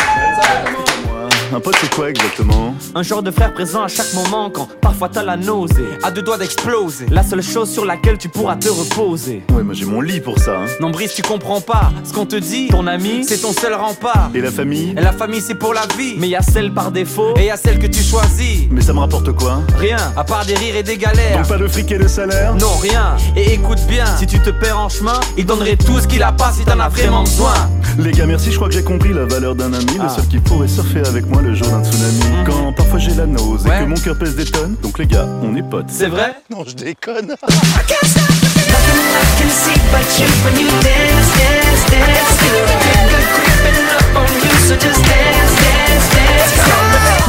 Un 1.54 1.60
pote, 1.60 1.76
c'est 1.80 1.94
quoi 1.94 2.10
exactement? 2.10 2.74
Un 2.94 3.02
genre 3.02 3.22
de 3.22 3.30
frère 3.30 3.54
présent 3.54 3.82
à 3.82 3.88
chaque 3.88 4.12
moment 4.14 4.50
quand 4.50 4.68
parfois 4.80 5.08
t'as 5.08 5.22
la 5.22 5.36
nausée, 5.36 5.86
à 6.02 6.10
deux 6.10 6.22
doigts 6.22 6.38
d'exploser. 6.38 7.06
La 7.10 7.22
seule 7.22 7.42
chose 7.42 7.70
sur 7.70 7.84
laquelle 7.84 8.18
tu 8.18 8.28
pourras 8.28 8.56
te 8.56 8.68
reposer. 8.68 9.42
Ouais, 9.52 9.62
moi 9.62 9.72
j'ai 9.72 9.84
mon 9.84 10.00
lit 10.00 10.20
pour 10.20 10.38
ça. 10.38 10.58
hein. 10.58 10.66
Non, 10.80 10.90
Brice, 10.90 11.14
tu 11.14 11.22
comprends 11.22 11.60
pas 11.60 11.92
ce 12.04 12.12
qu'on 12.12 12.26
te 12.26 12.36
dit. 12.36 12.68
Ton 12.68 12.86
ami, 12.86 13.24
c'est 13.26 13.38
ton 13.40 13.52
seul 13.52 13.74
rempart. 13.74 14.30
Et 14.34 14.40
la 14.40 14.50
famille? 14.50 14.92
Et 14.96 15.00
la 15.00 15.12
famille, 15.12 15.40
c'est 15.40 15.54
pour 15.54 15.72
la 15.72 15.82
vie. 15.96 16.14
Mais 16.18 16.28
y 16.28 16.36
a 16.36 16.42
celle 16.42 16.72
par 16.74 16.90
défaut 16.90 17.34
et 17.36 17.46
y 17.46 17.50
a 17.50 17.56
celle 17.56 17.78
que 17.78 17.86
tu 17.86 18.02
choisis. 18.02 18.66
Mais 18.70 18.80
ça 18.82 18.92
me 18.92 18.98
rapporte 18.98 19.32
quoi? 19.32 19.60
Rien, 19.78 19.98
à 20.16 20.24
part 20.24 20.44
des 20.46 20.54
rires 20.54 20.76
et 20.76 20.82
des 20.82 20.96
galères. 20.98 21.38
Donc 21.38 21.48
pas 21.48 21.58
de 21.58 21.68
fric 21.68 21.90
et 21.92 21.98
de 21.98 22.08
salaire? 22.08 22.54
Non, 22.56 22.76
rien. 22.82 23.16
Et 23.36 23.54
écoute 23.54 23.80
bien, 23.88 24.04
si 24.18 24.26
tu 24.26 24.40
te 24.40 24.50
perds 24.50 24.78
en 24.80 24.88
chemin, 24.88 25.20
il 25.38 25.46
donnerait 25.46 25.76
tout 25.76 26.00
ce 26.00 26.06
qu'il 26.08 26.22
a 26.22 26.32
pas 26.32 26.52
si 26.52 26.64
t'en 26.64 26.80
as 26.80 26.88
vraiment 26.88 27.22
besoin. 27.22 27.54
Les 27.98 28.10
gars, 28.12 28.26
merci, 28.26 28.50
je 28.50 28.56
crois 28.56 28.68
que 28.68 28.74
j'ai 28.74 28.82
compris 28.84 29.12
la 29.12 29.24
valeur 29.24 29.54
d'un 29.54 29.72
ami. 29.72 29.86
Ah. 30.00 30.04
Le 30.04 30.08
seul 30.08 30.26
qui 30.28 30.38
pourrait 30.38 30.68
surfer 30.68 31.00
avec 31.06 31.26
moi 31.26 31.35
le 31.42 31.54
jour 31.54 31.68
d'un 31.68 31.82
tsunami. 31.84 32.44
Quand 32.46 32.72
parfois 32.72 32.98
j'ai 32.98 33.14
la 33.14 33.26
nausée 33.26 33.68
Ouais. 33.68 33.76
et 33.78 33.84
que 33.84 33.88
mon 33.88 33.96
cœur 33.96 34.16
pèse 34.18 34.36
des 34.36 34.44
tonnes. 34.44 34.76
Donc 34.82 34.98
les 34.98 35.06
gars, 35.06 35.26
on 35.42 35.54
est 35.56 35.62
potes. 35.62 35.86
C'est 35.88 36.08
vrai 36.08 36.34
Non, 36.50 36.64
je 36.66 36.74
déconne. 36.74 37.34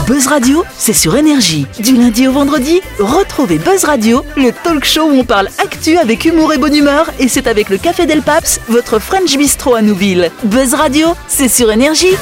Buzz 0.08 0.28
Radio, 0.28 0.64
c'est 0.78 0.94
sur 0.94 1.16
Énergie. 1.18 1.68
Du 1.80 1.96
lundi 1.98 2.28
au 2.28 2.32
vendredi, 2.32 2.80
retrouvez 3.00 3.58
Buzz 3.58 3.84
Radio, 3.84 4.24
le 4.38 4.52
talk 4.64 4.86
show 4.86 5.04
où 5.04 5.20
on 5.20 5.26
parle 5.26 5.48
actu 5.62 5.98
avec 5.98 6.24
humour 6.26 6.54
et 6.54 6.58
bonne 6.58 6.76
humeur. 6.76 7.12
Et 7.20 7.28
c'est 7.28 7.46
avec 7.48 7.70
le 7.70 7.78
Café 7.78 8.06
Del 8.06 8.22
Paps, 8.22 8.62
votre 8.70 9.00
French 9.00 9.36
Bistro 9.38 9.76
à 9.76 9.82
Nouville. 9.82 10.32
Buzz 10.46 10.74
Radio, 10.74 11.10
c'est 11.28 11.50
sur 11.50 11.70
Énergie. 11.72 12.16